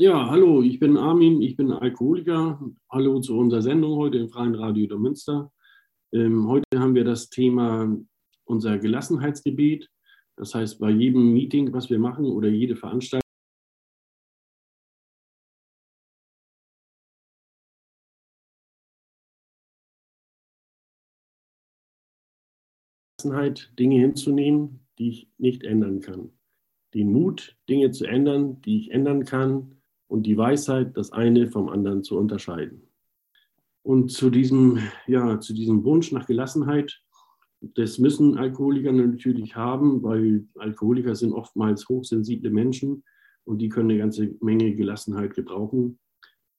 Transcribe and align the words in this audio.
Ja, 0.00 0.30
hallo, 0.30 0.62
ich 0.62 0.78
bin 0.78 0.96
Armin, 0.96 1.42
ich 1.42 1.56
bin 1.56 1.72
Alkoholiker. 1.72 2.64
Hallo 2.88 3.18
zu 3.18 3.36
unserer 3.36 3.62
Sendung 3.62 3.96
heute 3.96 4.18
im 4.18 4.28
Freien 4.28 4.54
Radio 4.54 4.86
der 4.86 4.96
Münster. 4.96 5.52
Ähm, 6.12 6.46
heute 6.46 6.78
haben 6.78 6.94
wir 6.94 7.02
das 7.02 7.30
Thema 7.30 7.98
unser 8.44 8.78
Gelassenheitsgebet. 8.78 9.90
Das 10.36 10.54
heißt, 10.54 10.78
bei 10.78 10.90
jedem 10.90 11.32
Meeting, 11.32 11.72
was 11.72 11.90
wir 11.90 11.98
machen 11.98 12.26
oder 12.26 12.48
jede 12.48 12.76
Veranstaltung, 12.76 13.22
Dinge 23.76 23.98
hinzunehmen, 23.98 24.86
die 25.00 25.08
ich 25.08 25.28
nicht 25.38 25.64
ändern 25.64 26.00
kann. 26.00 26.30
Den 26.94 27.10
Mut, 27.10 27.56
Dinge 27.68 27.90
zu 27.90 28.04
ändern, 28.06 28.62
die 28.62 28.78
ich 28.78 28.92
ändern 28.92 29.24
kann 29.24 29.77
und 30.08 30.24
die 30.24 30.36
Weisheit, 30.36 30.96
das 30.96 31.12
eine 31.12 31.48
vom 31.48 31.68
anderen 31.68 32.02
zu 32.02 32.18
unterscheiden. 32.18 32.82
Und 33.82 34.10
zu 34.10 34.30
diesem, 34.30 34.78
ja, 35.06 35.38
zu 35.40 35.54
diesem 35.54 35.84
Wunsch 35.84 36.12
nach 36.12 36.26
Gelassenheit, 36.26 37.00
das 37.60 37.98
müssen 37.98 38.36
Alkoholiker 38.36 38.92
natürlich 38.92 39.56
haben, 39.56 40.02
weil 40.02 40.46
Alkoholiker 40.56 41.14
sind 41.14 41.32
oftmals 41.32 41.88
hochsensible 41.88 42.50
Menschen 42.50 43.04
und 43.44 43.58
die 43.58 43.68
können 43.68 43.90
eine 43.90 43.98
ganze 43.98 44.34
Menge 44.40 44.74
Gelassenheit 44.74 45.34
gebrauchen 45.34 45.98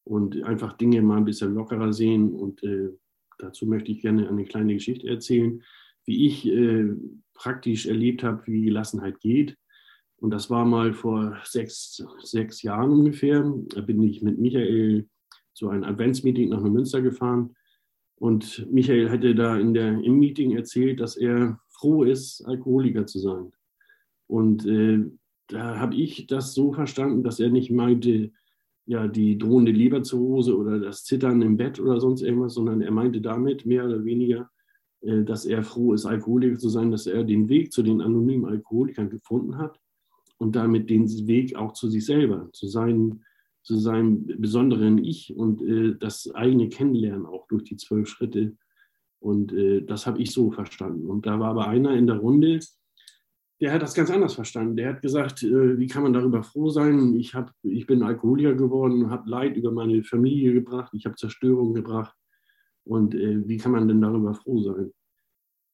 und 0.03 0.41
einfach 0.43 0.73
Dinge 0.73 1.01
mal 1.01 1.17
ein 1.17 1.25
bisschen 1.25 1.53
lockerer 1.53 1.93
sehen. 1.93 2.33
Und 2.33 2.63
äh, 2.63 2.89
dazu 3.37 3.65
möchte 3.65 3.91
ich 3.91 4.01
gerne 4.01 4.27
eine 4.27 4.45
kleine 4.45 4.73
Geschichte 4.73 5.07
erzählen, 5.07 5.61
wie 6.05 6.25
ich 6.25 6.47
äh, 6.47 6.87
praktisch 7.33 7.85
erlebt 7.85 8.23
habe, 8.23 8.41
wie 8.47 8.63
Gelassenheit 8.63 9.19
geht. 9.19 9.55
Und 10.21 10.31
das 10.31 10.49
war 10.49 10.65
mal 10.65 10.93
vor 10.93 11.37
sechs, 11.45 12.03
sechs 12.23 12.61
Jahren 12.61 12.91
ungefähr. 12.91 13.53
Da 13.69 13.81
bin 13.81 14.03
ich 14.03 14.21
mit 14.21 14.37
Michael 14.37 15.07
zu 15.53 15.69
einem 15.69 15.83
Adventsmeeting 15.83 16.49
nach 16.49 16.61
Münster 16.61 17.01
gefahren. 17.01 17.55
Und 18.15 18.67
Michael 18.69 19.09
hätte 19.09 19.33
da 19.33 19.57
in 19.57 19.73
der, 19.73 19.99
im 19.99 20.19
Meeting 20.19 20.55
erzählt, 20.55 20.99
dass 20.99 21.15
er 21.15 21.59
froh 21.69 22.03
ist, 22.03 22.41
Alkoholiker 22.45 23.05
zu 23.05 23.19
sein. 23.19 23.51
Und 24.27 24.65
äh, 24.65 25.05
da 25.47 25.79
habe 25.79 25.95
ich 25.95 26.27
das 26.27 26.53
so 26.53 26.73
verstanden, 26.73 27.23
dass 27.23 27.39
er 27.39 27.49
nicht 27.49 27.71
meinte, 27.71 28.31
ja, 28.85 29.07
die 29.07 29.37
drohende 29.37 29.71
Leberzirrhose 29.71 30.57
oder 30.57 30.79
das 30.79 31.05
Zittern 31.05 31.41
im 31.41 31.55
Bett 31.55 31.79
oder 31.79 32.01
sonst 32.01 32.21
irgendwas, 32.21 32.55
sondern 32.55 32.81
er 32.81 32.91
meinte 32.91 33.21
damit 33.21 33.65
mehr 33.65 33.85
oder 33.85 34.03
weniger, 34.03 34.49
äh, 35.01 35.23
dass 35.23 35.45
er 35.45 35.63
froh 35.63 35.93
ist, 35.93 36.05
Alkoholiker 36.05 36.57
zu 36.57 36.67
sein, 36.67 36.91
dass 36.91 37.07
er 37.07 37.23
den 37.23 37.47
Weg 37.47 37.71
zu 37.71 37.83
den 37.83 38.01
anonymen 38.01 38.45
Alkoholikern 38.45 39.09
gefunden 39.09 39.57
hat 39.57 39.79
und 40.39 40.55
damit 40.55 40.89
den 40.89 41.07
Weg 41.27 41.55
auch 41.55 41.73
zu 41.73 41.89
sich 41.89 42.05
selber, 42.05 42.49
zu 42.53 42.67
seinem, 42.67 43.21
zu 43.61 43.77
seinem 43.77 44.25
besonderen 44.25 44.97
Ich 44.97 45.35
und 45.35 45.61
äh, 45.61 45.95
das 45.99 46.33
eigene 46.33 46.69
Kennenlernen 46.69 47.25
auch 47.25 47.47
durch 47.47 47.65
die 47.65 47.77
zwölf 47.77 48.07
Schritte. 48.07 48.55
Und 49.19 49.51
äh, 49.51 49.81
das 49.81 50.07
habe 50.07 50.21
ich 50.21 50.31
so 50.31 50.49
verstanden. 50.49 51.07
Und 51.07 51.25
da 51.25 51.39
war 51.39 51.49
aber 51.49 51.67
einer 51.67 51.93
in 51.93 52.07
der 52.07 52.17
Runde, 52.17 52.59
der 53.59 53.73
hat 53.73 53.81
das 53.81 53.93
ganz 53.93 54.09
anders 54.09 54.35
verstanden. 54.35 54.77
Der 54.77 54.89
hat 54.89 55.01
gesagt, 55.01 55.43
äh, 55.43 55.77
wie 55.77 55.87
kann 55.87 56.03
man 56.03 56.13
darüber 56.13 56.41
froh 56.41 56.69
sein? 56.69 57.15
Ich, 57.15 57.35
hab, 57.35 57.53
ich 57.63 57.85
bin 57.85 58.01
Alkoholiker 58.01 58.55
geworden, 58.55 59.09
habe 59.09 59.29
Leid 59.29 59.57
über 59.57 59.71
meine 59.71 60.01
Familie 60.03 60.53
gebracht, 60.53 60.93
ich 60.93 61.05
habe 61.05 61.15
Zerstörung 61.15 61.73
gebracht. 61.73 62.15
Und 62.85 63.13
äh, 63.13 63.45
wie 63.45 63.57
kann 63.57 63.73
man 63.73 63.89
denn 63.89 64.01
darüber 64.01 64.33
froh 64.33 64.61
sein? 64.61 64.93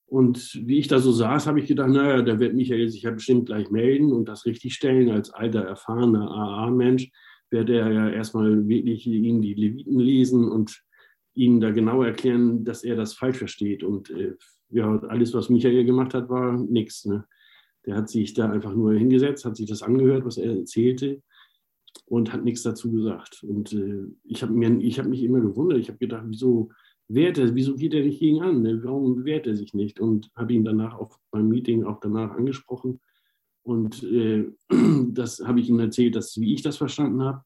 Und 0.08 0.60
wie 0.66 0.78
ich 0.78 0.88
da 0.88 1.00
so 1.00 1.12
saß, 1.12 1.48
habe 1.48 1.60
ich 1.60 1.68
gedacht, 1.68 1.90
naja, 1.90 2.22
da 2.22 2.40
wird 2.40 2.54
Michael 2.54 2.90
sich 2.90 3.04
ja 3.04 3.12
bestimmt 3.12 3.48
gleich 3.48 3.72
melden 3.72 4.14
und 4.14 4.30
das 4.30 4.46
richtigstellen. 4.46 5.10
Als 5.10 5.32
alter, 5.32 5.62
erfahrener 5.62 6.30
AA-Mensch 6.30 7.10
wird 7.50 7.70
er 7.70 7.92
ja 7.92 8.10
erstmal 8.10 8.68
wirklich 8.68 9.08
Ihnen 9.08 9.42
die 9.42 9.56
Leviten 9.56 10.00
lesen 10.00 10.50
und 10.50 10.84
Ihnen 11.34 11.60
da 11.60 11.72
genau 11.72 12.04
erklären, 12.04 12.64
dass 12.64 12.84
er 12.84 12.96
das 12.96 13.14
falsch 13.14 13.38
versteht. 13.38 13.84
Und 13.84 14.10
äh, 14.12 14.36
ja, 14.70 14.98
alles, 15.00 15.34
was 15.34 15.50
Michael 15.50 15.86
gemacht 15.86 16.14
hat, 16.14 16.30
war 16.30 16.54
nichts. 16.54 17.06
Ne? 17.06 17.26
Der 17.86 17.96
hat 17.96 18.10
sich 18.10 18.34
da 18.34 18.50
einfach 18.50 18.74
nur 18.74 18.94
hingesetzt, 18.94 19.44
hat 19.44 19.56
sich 19.56 19.68
das 19.68 19.82
angehört, 19.82 20.26
was 20.26 20.38
er 20.38 20.56
erzählte 20.56 21.22
und 22.06 22.32
hat 22.32 22.44
nichts 22.44 22.64
dazu 22.64 22.92
gesagt. 22.92 23.44
Und 23.44 23.74
äh, 23.74 24.06
ich 24.24 24.44
habe 24.44 24.54
hab 24.54 25.06
mich 25.08 25.24
immer 25.24 25.42
gewundert. 25.42 25.80
Ich 25.80 25.90
habe 25.90 25.98
gedacht, 25.98 26.26
wieso 26.28 26.70
wehrt 27.08 27.38
er, 27.38 27.54
wieso 27.54 27.76
geht 27.76 27.94
er 27.94 28.04
nicht 28.04 28.20
gegen 28.20 28.42
an? 28.42 28.62
Ne? 28.62 28.84
Warum 28.84 29.26
wehrt 29.26 29.48
er 29.48 29.56
sich 29.56 29.74
nicht? 29.74 30.00
Und 30.00 30.30
habe 30.36 30.54
ihn 30.54 30.64
danach 30.64 30.98
auch 30.98 31.20
beim 31.32 31.48
Meeting 31.48 31.84
auch 31.84 32.00
danach 32.00 32.32
angesprochen. 32.32 33.00
Und 33.64 34.04
äh, 34.04 34.46
das 35.12 35.40
habe 35.40 35.60
ich 35.60 35.70
ihm 35.70 35.80
erzählt, 35.80 36.16
dass, 36.16 36.40
wie 36.40 36.54
ich 36.54 36.62
das 36.62 36.78
verstanden 36.78 37.24
habe. 37.24 37.44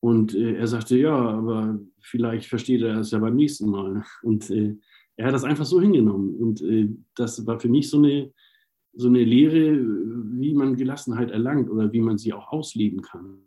Und 0.00 0.34
äh, 0.34 0.54
er 0.56 0.66
sagte, 0.66 0.98
ja, 0.98 1.14
aber 1.14 1.78
vielleicht 2.00 2.46
versteht 2.46 2.82
er 2.82 3.00
es 3.00 3.12
ja 3.12 3.18
beim 3.18 3.36
nächsten 3.36 3.70
Mal. 3.70 4.04
Und 4.22 4.50
äh, 4.50 4.76
er 5.16 5.26
hat 5.26 5.34
das 5.34 5.44
einfach 5.44 5.66
so 5.66 5.80
hingenommen. 5.80 6.34
Und 6.36 6.62
äh, 6.62 6.88
das 7.14 7.46
war 7.46 7.60
für 7.60 7.68
mich 7.68 7.88
so 7.88 7.98
eine, 7.98 8.32
so 8.94 9.08
eine 9.08 9.22
Lehre, 9.22 9.78
wie 9.78 10.54
man 10.54 10.76
Gelassenheit 10.76 11.30
erlangt 11.30 11.70
oder 11.70 11.92
wie 11.92 12.00
man 12.00 12.18
sie 12.18 12.32
auch 12.32 12.48
ausleben 12.48 13.02
kann. 13.02 13.38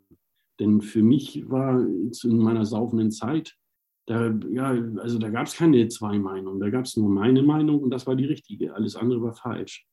Denn 0.58 0.80
für 0.80 1.02
mich 1.02 1.48
war 1.50 1.86
in 1.86 2.38
meiner 2.38 2.64
saufenden 2.64 3.10
Zeit 3.10 3.56
da, 4.06 4.32
ja, 4.50 4.70
also 4.98 5.18
da 5.18 5.30
gab 5.30 5.46
es 5.46 5.54
keine 5.54 5.88
zwei 5.88 6.18
Meinungen, 6.18 6.60
da 6.60 6.70
gab 6.70 6.84
es 6.84 6.96
nur 6.96 7.08
meine 7.08 7.42
Meinung 7.42 7.80
und 7.82 7.90
das 7.90 8.06
war 8.06 8.14
die 8.14 8.24
richtige. 8.24 8.74
Alles 8.74 8.96
andere 8.96 9.20
war 9.20 9.34
falsch. 9.34 9.86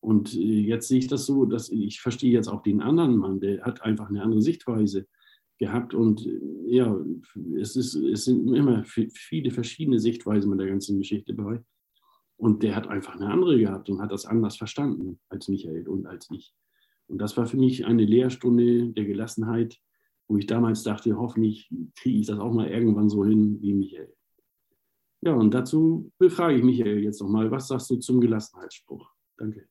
Und 0.00 0.34
äh, 0.34 0.60
jetzt 0.60 0.88
sehe 0.88 0.98
ich 0.98 1.06
das 1.06 1.26
so, 1.26 1.44
dass 1.44 1.70
ich 1.70 2.00
verstehe 2.00 2.32
jetzt 2.32 2.48
auch 2.48 2.62
den 2.62 2.80
anderen 2.80 3.16
Mann, 3.16 3.40
der 3.40 3.62
hat 3.62 3.82
einfach 3.82 4.08
eine 4.08 4.22
andere 4.22 4.42
Sichtweise 4.42 5.06
gehabt. 5.58 5.94
Und 5.94 6.26
äh, 6.26 6.40
ja, 6.66 6.98
es, 7.58 7.76
ist, 7.76 7.94
es 7.94 8.24
sind 8.24 8.52
immer 8.54 8.84
viele 8.84 9.50
verschiedene 9.50 10.00
Sichtweisen 10.00 10.50
mit 10.50 10.58
der 10.58 10.68
ganzen 10.68 10.98
Geschichte 10.98 11.34
bei. 11.34 11.62
Und 12.36 12.62
der 12.62 12.74
hat 12.74 12.88
einfach 12.88 13.14
eine 13.14 13.28
andere 13.28 13.58
gehabt 13.58 13.90
und 13.90 14.00
hat 14.00 14.10
das 14.10 14.24
anders 14.24 14.56
verstanden 14.56 15.20
als 15.28 15.48
Michael 15.48 15.86
und 15.86 16.06
als 16.06 16.28
ich. 16.32 16.54
Und 17.06 17.18
das 17.18 17.36
war 17.36 17.46
für 17.46 17.58
mich 17.58 17.84
eine 17.84 18.04
Lehrstunde 18.04 18.88
der 18.88 19.04
Gelassenheit, 19.04 19.78
wo 20.30 20.36
ich 20.36 20.46
damals 20.46 20.84
dachte, 20.84 21.16
hoffentlich 21.16 21.68
kriege 21.96 22.20
ich 22.20 22.26
das 22.28 22.38
auch 22.38 22.52
mal 22.52 22.68
irgendwann 22.68 23.08
so 23.08 23.24
hin 23.24 23.60
wie 23.60 23.74
Michael. 23.74 24.14
Ja, 25.22 25.32
und 25.32 25.52
dazu 25.52 26.12
befrage 26.18 26.54
ich 26.54 26.62
Michael 26.62 27.02
jetzt 27.02 27.20
nochmal, 27.20 27.50
was 27.50 27.66
sagst 27.66 27.90
du 27.90 27.96
zum 27.96 28.20
Gelassenheitsspruch? 28.20 29.10
Danke. 29.36 29.68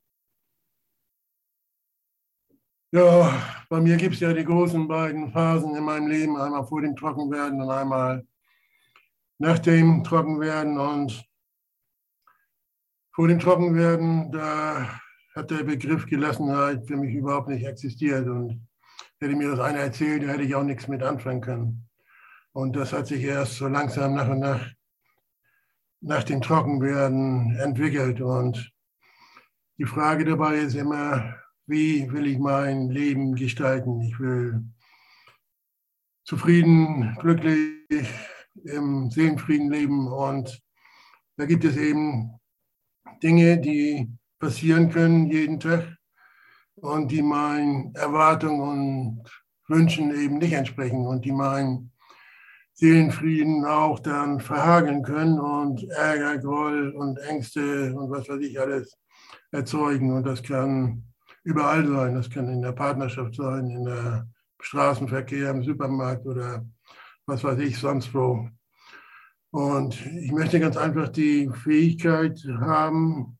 Ja, 2.91 3.41
bei 3.69 3.79
mir 3.79 3.95
gibt 3.95 4.15
es 4.15 4.19
ja 4.19 4.33
die 4.33 4.43
großen 4.43 4.85
beiden 4.85 5.31
Phasen 5.31 5.75
in 5.75 5.83
meinem 5.83 6.07
Leben, 6.07 6.35
einmal 6.35 6.65
vor 6.65 6.81
dem 6.81 6.95
Trockenwerden 6.95 7.61
und 7.61 7.69
einmal 7.69 8.27
nach 9.37 9.59
dem 9.59 10.03
Trockenwerden. 10.03 10.77
Und 10.77 11.25
vor 13.15 13.29
dem 13.29 13.39
Trockenwerden, 13.39 14.29
da 14.31 14.99
hat 15.35 15.51
der 15.51 15.63
Begriff 15.63 16.05
Gelassenheit 16.05 16.85
für 16.85 16.97
mich 16.97 17.15
überhaupt 17.15 17.47
nicht 17.47 17.65
existiert. 17.65 18.27
Und 18.27 18.67
hätte 19.19 19.35
mir 19.35 19.51
das 19.51 19.59
einer 19.59 19.79
erzählt, 19.79 20.23
da 20.23 20.27
hätte 20.27 20.43
ich 20.43 20.55
auch 20.55 20.63
nichts 20.63 20.87
mit 20.87 21.03
anfangen 21.03 21.41
können. 21.41 21.89
Und 22.51 22.75
das 22.75 22.93
hat 22.93 23.07
sich 23.07 23.23
erst 23.23 23.55
so 23.55 23.67
langsam 23.67 24.15
nach 24.15 24.27
und 24.27 24.39
nach 24.39 24.73
nach 26.01 26.23
dem 26.23 26.41
Trockenwerden 26.41 27.57
entwickelt. 27.57 28.21
Und 28.21 28.71
die 29.77 29.85
Frage 29.85 30.25
dabei 30.25 30.55
ist 30.55 30.75
immer, 30.75 31.35
wie 31.67 32.11
will 32.11 32.27
ich 32.27 32.39
mein 32.39 32.89
Leben 32.89 33.35
gestalten? 33.35 34.01
Ich 34.01 34.19
will 34.19 34.63
zufrieden, 36.23 37.15
glücklich, 37.19 38.09
im 38.63 39.09
Seelenfrieden 39.09 39.69
leben. 39.71 40.07
Und 40.07 40.61
da 41.37 41.45
gibt 41.45 41.63
es 41.63 41.77
eben 41.77 42.39
Dinge, 43.21 43.59
die 43.59 44.11
passieren 44.39 44.89
können 44.89 45.29
jeden 45.29 45.59
Tag 45.59 45.97
und 46.81 47.11
die 47.11 47.21
meinen 47.21 47.93
Erwartungen 47.95 48.61
und 48.61 49.29
Wünschen 49.67 50.11
eben 50.11 50.37
nicht 50.37 50.53
entsprechen 50.53 51.05
und 51.05 51.25
die 51.25 51.31
meinen 51.31 51.91
Seelenfrieden 52.73 53.65
auch 53.65 53.99
dann 53.99 54.39
verhageln 54.39 55.03
können 55.03 55.39
und 55.39 55.83
Ärger, 55.89 56.37
Groll 56.37 56.91
und 56.91 57.17
Ängste 57.19 57.93
und 57.93 58.09
was 58.09 58.29
weiß 58.29 58.39
ich 58.41 58.59
alles 58.59 58.97
erzeugen. 59.51 60.13
Und 60.13 60.25
das 60.25 60.41
kann 60.41 61.03
überall 61.43 61.85
sein. 61.85 62.15
Das 62.15 62.29
kann 62.29 62.47
in 62.47 62.61
der 62.61 62.71
Partnerschaft 62.71 63.35
sein, 63.35 63.69
in 63.69 63.83
der 63.83 64.27
Straßenverkehr, 64.61 65.49
im 65.51 65.63
Supermarkt 65.63 66.25
oder 66.25 66.65
was 67.25 67.43
weiß 67.43 67.59
ich 67.59 67.77
sonst 67.77 68.13
wo. 68.13 68.47
Und 69.51 70.05
ich 70.05 70.31
möchte 70.31 70.59
ganz 70.59 70.77
einfach 70.77 71.09
die 71.09 71.49
Fähigkeit 71.49 72.39
haben, 72.59 73.38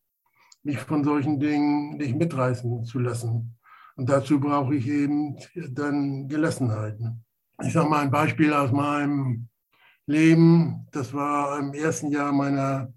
mich 0.70 0.80
von 0.80 1.04
solchen 1.04 1.40
Dingen 1.40 1.98
nicht 1.98 2.16
mitreißen 2.16 2.86
zu 2.86 3.00
lassen. 3.00 3.58
Und 3.96 4.10
dazu 4.10 4.40
brauche 4.40 4.76
ich 4.76 4.88
eben 4.88 5.36
dann 5.72 6.28
Gelassenheit. 6.28 6.98
Ich 7.64 7.74
sage 7.74 7.90
mal 7.90 8.02
ein 8.02 8.12
Beispiel 8.12 8.54
aus 8.54 8.72
meinem 8.72 9.50
Leben. 10.06 10.88
Das 10.92 11.14
war 11.14 11.60
im 11.60 11.74
ersten 11.74 12.12
Jahr 12.12 12.32
meiner 12.32 12.94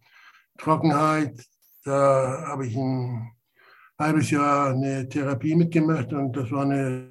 Trockenheit. 0.59 1.45
Da 1.85 2.45
habe 2.47 2.67
ich 2.67 2.77
ein 2.77 3.33
halbes 3.99 4.31
Jahr 4.31 4.71
eine 4.71 5.09
Therapie 5.09 5.55
mitgemacht 5.55 6.13
und 6.13 6.37
das 6.37 6.51
war 6.51 6.63
eine 6.63 7.11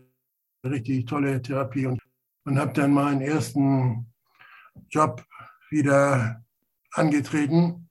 richtig 0.64 1.06
tolle 1.06 1.42
Therapie. 1.42 1.88
Und 1.88 2.00
und 2.46 2.58
habe 2.58 2.74
dann 2.74 2.92
meinen 2.94 3.22
ersten 3.22 4.12
Job 4.90 5.24
wieder 5.70 6.44
angetreten. 6.92 7.90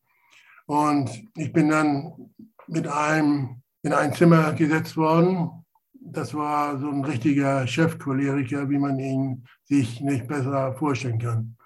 Und 0.66 1.10
ich 1.36 1.52
bin 1.52 1.68
dann 1.68 2.29
mit 2.70 2.86
einem 2.86 3.62
in 3.82 3.92
ein 3.92 4.14
Zimmer 4.14 4.52
gesetzt 4.52 4.96
worden. 4.96 5.50
Das 5.92 6.34
war 6.34 6.78
so 6.78 6.88
ein 6.88 7.04
richtiger 7.04 7.66
Chefcholeriker, 7.66 8.70
wie 8.70 8.78
man 8.78 8.98
ihn 8.98 9.44
sich 9.64 10.00
nicht 10.00 10.26
besser 10.28 10.74
vorstellen 10.74 11.18
kann. 11.18 11.56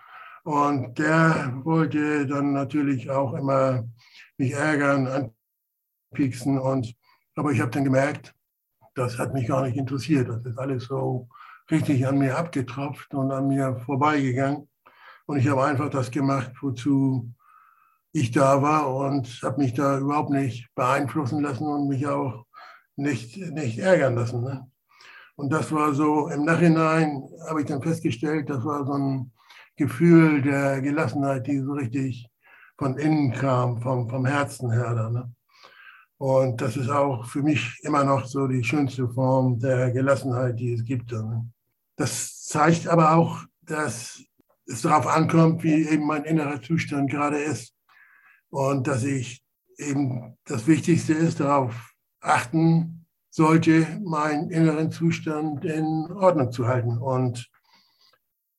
Und 0.45 0.99
der 0.99 1.61
wollte 1.63 2.27
dann 2.27 2.53
natürlich 2.53 3.11
auch 3.11 3.35
immer 3.35 3.85
mich 4.37 4.53
ärgern, 4.53 5.31
anpieksen. 6.11 6.59
Und, 6.59 6.95
aber 7.37 7.53
ich 7.53 7.61
habe 7.61 7.71
dann 7.71 7.85
gemerkt, 7.85 8.35
das 8.95 9.19
hat 9.19 9.35
mich 9.35 9.47
gar 9.47 9.63
nicht 9.63 9.77
interessiert. 9.77 10.29
Das 10.29 10.45
ist 10.45 10.59
alles 10.59 10.85
so 10.85 11.29
richtig 11.71 12.07
an 12.07 12.19
mir 12.19 12.37
abgetropft 12.37 13.15
und 13.15 13.31
an 13.31 13.49
mir 13.49 13.77
vorbeigegangen. 13.85 14.69
Und 15.27 15.39
ich 15.39 15.49
habe 15.49 15.65
einfach 15.65 15.91
das 15.91 16.11
gemacht, 16.11 16.53
wozu 16.61 17.33
ich 18.15 18.31
da 18.31 18.63
war 18.63 18.95
und 18.95 19.27
habe 19.43 19.61
mich 19.61 19.75
da 19.75 19.99
überhaupt 19.99 20.31
nicht 20.31 20.69
beeinflussen 20.77 21.43
lassen 21.43 21.67
und 21.67 21.89
mich 21.89 22.07
auch 22.07 22.47
nicht, 22.95 23.37
nicht 23.37 23.79
ärgern 23.79 24.15
lassen. 24.15 24.43
Ne? 24.43 24.71
Und 25.35 25.53
das 25.53 25.73
war 25.73 25.93
so, 25.95 26.29
im 26.29 26.45
Nachhinein 26.45 27.25
habe 27.49 27.61
ich 27.61 27.67
dann 27.67 27.83
festgestellt, 27.83 28.49
das 28.49 28.65
war 28.65 28.87
so 28.87 28.93
ein 28.93 29.33
Gefühl 29.77 30.43
der 30.43 30.81
Gelassenheit, 30.81 31.49
die 31.49 31.59
so 31.59 31.73
richtig 31.73 32.29
von 32.79 32.97
innen 32.99 33.33
kam, 33.33 33.83
vom, 33.83 34.09
vom 34.09 34.25
Herzen 34.25 34.71
her. 34.71 34.95
Da, 34.95 35.11
ne? 35.11 35.35
Und 36.19 36.61
das 36.61 36.77
ist 36.77 36.91
auch 36.91 37.27
für 37.27 37.43
mich 37.43 37.81
immer 37.83 38.05
noch 38.05 38.27
so 38.27 38.47
die 38.47 38.63
schönste 38.63 39.09
Form 39.09 39.59
der 39.59 39.91
Gelassenheit, 39.91 40.61
die 40.61 40.75
es 40.75 40.85
gibt. 40.85 41.11
Ne? 41.11 41.51
Das 41.97 42.45
zeigt 42.45 42.87
aber 42.87 43.17
auch, 43.17 43.41
dass 43.63 44.23
es 44.67 44.83
darauf 44.83 45.09
ankommt, 45.09 45.65
wie 45.65 45.89
eben 45.89 46.07
mein 46.07 46.25
innerer 46.25 46.63
Zustand 46.63 47.11
gerade 47.11 47.39
ist. 47.39 47.74
Und 48.55 48.87
dass 48.87 49.03
ich 49.03 49.43
eben 49.79 50.37
das 50.45 50.69
Wichtigste 50.69 51.13
ist, 51.13 51.41
darauf 51.41 51.93
achten 52.21 53.05
sollte, 53.29 53.85
meinen 54.05 54.49
inneren 54.49 54.93
Zustand 54.93 55.65
in 55.65 55.85
Ordnung 56.13 56.53
zu 56.53 56.69
halten. 56.69 56.99
Und 56.99 57.51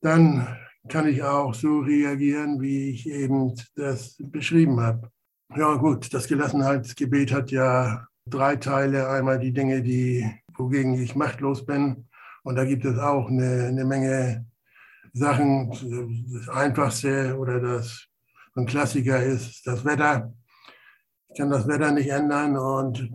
dann 0.01 0.49
kann 0.89 1.07
ich 1.07 1.23
auch 1.23 1.53
so 1.53 1.79
reagieren, 1.79 2.59
wie 2.59 2.89
ich 2.89 3.09
eben 3.09 3.55
das 3.75 4.17
beschrieben 4.19 4.81
habe. 4.81 5.09
Ja 5.55 5.75
gut, 5.75 6.13
das 6.13 6.27
Gelassenheitsgebet 6.27 7.31
hat 7.31 7.51
ja 7.51 8.05
drei 8.25 8.57
Teile. 8.57 9.07
Einmal 9.07 9.39
die 9.39 9.53
Dinge, 9.53 9.81
die, 9.81 10.29
wogegen 10.57 11.01
ich 11.01 11.15
machtlos 11.15 11.65
bin. 11.65 12.09
Und 12.43 12.57
da 12.57 12.65
gibt 12.65 12.83
es 12.83 12.99
auch 12.99 13.29
eine, 13.29 13.67
eine 13.67 13.85
Menge 13.85 14.45
Sachen. 15.13 15.69
Das 16.33 16.49
Einfachste 16.49 17.37
oder 17.37 17.61
das 17.61 18.09
ein 18.55 18.65
Klassiker 18.65 19.21
ist 19.21 19.65
das 19.67 19.83
Wetter. 19.85 20.33
Ich 21.29 21.37
kann 21.37 21.49
das 21.49 21.67
Wetter 21.67 21.91
nicht 21.91 22.09
ändern 22.09 22.57
und 22.57 23.11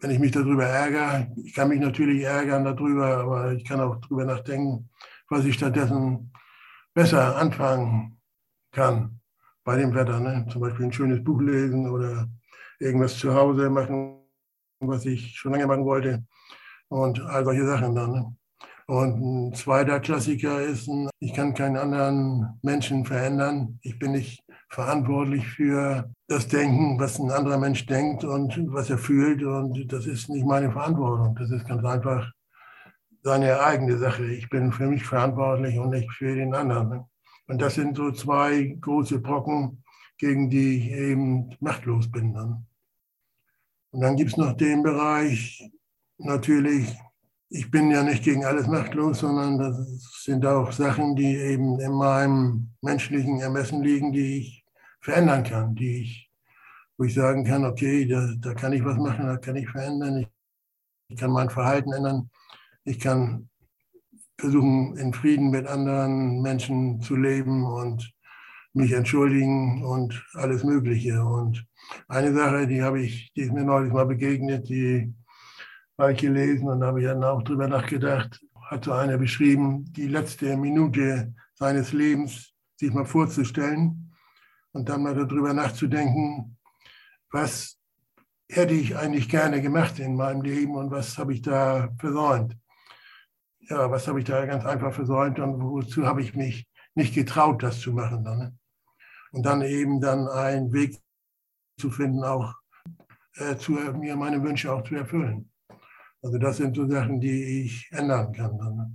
wenn 0.00 0.10
ich 0.10 0.18
mich 0.18 0.32
darüber 0.32 0.66
ärgere, 0.66 1.32
ich 1.36 1.54
kann 1.54 1.68
mich 1.68 1.80
natürlich 1.80 2.22
ärgern 2.22 2.64
darüber, 2.64 3.18
aber 3.18 3.52
ich 3.52 3.64
kann 3.64 3.80
auch 3.80 3.96
darüber 4.02 4.26
nachdenken, 4.26 4.90
was 5.30 5.46
ich 5.46 5.54
stattdessen 5.54 6.30
besser 6.92 7.36
anfangen 7.36 8.20
kann 8.70 9.20
bei 9.64 9.76
dem 9.76 9.94
Wetter. 9.94 10.20
Ne? 10.20 10.46
Zum 10.50 10.60
Beispiel 10.60 10.86
ein 10.86 10.92
schönes 10.92 11.24
Buch 11.24 11.40
lesen 11.40 11.88
oder 11.88 12.28
irgendwas 12.78 13.18
zu 13.18 13.34
Hause 13.34 13.70
machen, 13.70 14.18
was 14.80 15.06
ich 15.06 15.36
schon 15.36 15.52
lange 15.52 15.66
machen 15.66 15.86
wollte. 15.86 16.24
Und 16.88 17.20
all 17.22 17.44
solche 17.44 17.64
Sachen 17.64 17.94
dann. 17.94 18.12
Ne? 18.12 18.36
Und 18.86 19.22
ein 19.22 19.54
zweiter 19.54 19.98
Klassiker 20.00 20.60
ist, 20.60 20.90
ich 21.18 21.32
kann 21.32 21.54
keinen 21.54 21.78
anderen 21.78 22.58
Menschen 22.62 23.06
verändern. 23.06 23.78
Ich 23.80 23.98
bin 23.98 24.12
nicht 24.12 24.43
verantwortlich 24.74 25.46
für 25.46 26.10
das 26.26 26.48
Denken, 26.48 26.98
was 26.98 27.20
ein 27.20 27.30
anderer 27.30 27.58
Mensch 27.58 27.86
denkt 27.86 28.24
und 28.24 28.72
was 28.72 28.90
er 28.90 28.98
fühlt. 28.98 29.42
Und 29.44 29.92
das 29.92 30.06
ist 30.06 30.28
nicht 30.28 30.44
meine 30.44 30.72
Verantwortung. 30.72 31.36
Das 31.36 31.50
ist 31.52 31.66
ganz 31.68 31.84
einfach 31.84 32.30
seine 33.22 33.60
eigene 33.60 33.96
Sache. 33.98 34.26
Ich 34.26 34.48
bin 34.50 34.72
für 34.72 34.86
mich 34.86 35.04
verantwortlich 35.04 35.78
und 35.78 35.90
nicht 35.90 36.10
für 36.10 36.34
den 36.34 36.54
anderen. 36.54 37.04
Und 37.46 37.62
das 37.62 37.74
sind 37.74 37.96
so 37.96 38.10
zwei 38.10 38.76
große 38.80 39.20
Brocken, 39.20 39.84
gegen 40.18 40.50
die 40.50 40.78
ich 40.78 40.90
eben 40.90 41.54
machtlos 41.60 42.10
bin. 42.10 42.34
Dann. 42.34 42.66
Und 43.92 44.00
dann 44.00 44.16
gibt 44.16 44.32
es 44.32 44.36
noch 44.36 44.54
den 44.54 44.82
Bereich, 44.82 45.70
natürlich, 46.18 46.92
ich 47.48 47.70
bin 47.70 47.92
ja 47.92 48.02
nicht 48.02 48.24
gegen 48.24 48.44
alles 48.44 48.66
machtlos, 48.66 49.20
sondern 49.20 49.56
das 49.56 50.24
sind 50.24 50.44
auch 50.44 50.72
Sachen, 50.72 51.14
die 51.14 51.36
eben 51.36 51.78
in 51.78 51.92
meinem 51.92 52.70
menschlichen 52.80 53.40
Ermessen 53.40 53.82
liegen, 53.82 54.12
die 54.12 54.38
ich 54.38 54.63
verändern 55.04 55.44
kann, 55.44 55.74
die 55.74 56.02
ich, 56.02 56.30
wo 56.96 57.04
ich 57.04 57.14
sagen 57.14 57.44
kann, 57.44 57.64
okay, 57.64 58.06
da, 58.06 58.32
da 58.38 58.54
kann 58.54 58.72
ich 58.72 58.84
was 58.84 58.96
machen, 58.96 59.26
da 59.26 59.36
kann 59.36 59.56
ich 59.56 59.68
verändern, 59.68 60.18
ich, 60.18 60.28
ich 61.08 61.18
kann 61.18 61.30
mein 61.30 61.50
Verhalten 61.50 61.92
ändern 61.92 62.30
ich 62.84 63.00
kann 63.00 63.48
versuchen, 64.38 64.96
in 64.96 65.12
Frieden 65.12 65.50
mit 65.50 65.66
anderen 65.66 66.42
Menschen 66.42 67.00
zu 67.00 67.16
leben 67.16 67.64
und 67.64 68.12
mich 68.74 68.92
entschuldigen 68.92 69.84
und 69.84 70.24
alles 70.34 70.64
Mögliche. 70.64 71.24
Und 71.24 71.64
eine 72.08 72.34
Sache, 72.34 72.66
die 72.66 72.82
habe 72.82 73.00
ich, 73.00 73.32
die 73.34 73.42
ist 73.42 73.52
mir 73.52 73.64
neulich 73.64 73.92
mal 73.92 74.06
begegnet, 74.06 74.68
die 74.68 75.14
habe 75.96 76.12
ich 76.12 76.18
gelesen 76.18 76.68
und 76.68 76.82
habe 76.82 77.00
ich 77.00 77.06
dann 77.06 77.24
auch 77.24 77.42
drüber 77.42 77.68
nachgedacht, 77.68 78.40
hat 78.68 78.84
so 78.84 78.92
einer 78.92 79.16
beschrieben, 79.16 79.84
die 79.92 80.08
letzte 80.08 80.56
Minute 80.56 81.32
seines 81.54 81.92
Lebens 81.92 82.52
sich 82.76 82.92
mal 82.92 83.04
vorzustellen 83.04 84.13
und 84.74 84.88
dann 84.88 85.02
mal 85.02 85.14
darüber 85.14 85.54
nachzudenken, 85.54 86.58
was 87.30 87.78
hätte 88.48 88.74
ich 88.74 88.96
eigentlich 88.96 89.28
gerne 89.30 89.62
gemacht 89.62 89.98
in 89.98 90.14
meinem 90.14 90.42
Leben 90.42 90.76
und 90.76 90.90
was 90.90 91.16
habe 91.16 91.32
ich 91.32 91.40
da 91.40 91.88
versäumt 91.98 92.54
ja, 93.68 93.90
was 93.90 94.06
habe 94.08 94.18
ich 94.20 94.24
da 94.26 94.44
ganz 94.46 94.64
einfach 94.64 94.92
versäumt 94.92 95.38
und 95.38 95.60
wozu 95.60 96.06
habe 96.06 96.22
ich 96.22 96.34
mich 96.34 96.68
nicht 96.94 97.14
getraut, 97.14 97.62
das 97.62 97.80
zu 97.80 97.92
machen. 97.92 98.22
Ne? 98.22 98.56
Und 99.32 99.44
dann 99.44 99.62
eben 99.62 100.00
dann 100.00 100.28
einen 100.28 100.72
Weg 100.72 100.98
zu 101.78 101.90
finden, 101.90 102.22
auch 102.24 102.54
äh, 103.36 103.56
zu, 103.56 103.72
mir 103.72 104.16
meine 104.16 104.42
Wünsche 104.42 104.72
auch 104.72 104.82
zu 104.82 104.94
erfüllen. 104.94 105.50
Also 106.22 106.38
das 106.38 106.58
sind 106.58 106.76
so 106.76 106.88
Sachen, 106.88 107.20
die 107.20 107.64
ich 107.64 107.88
ändern 107.92 108.32
kann. 108.32 108.56
Dann, 108.58 108.76
ne? 108.76 108.92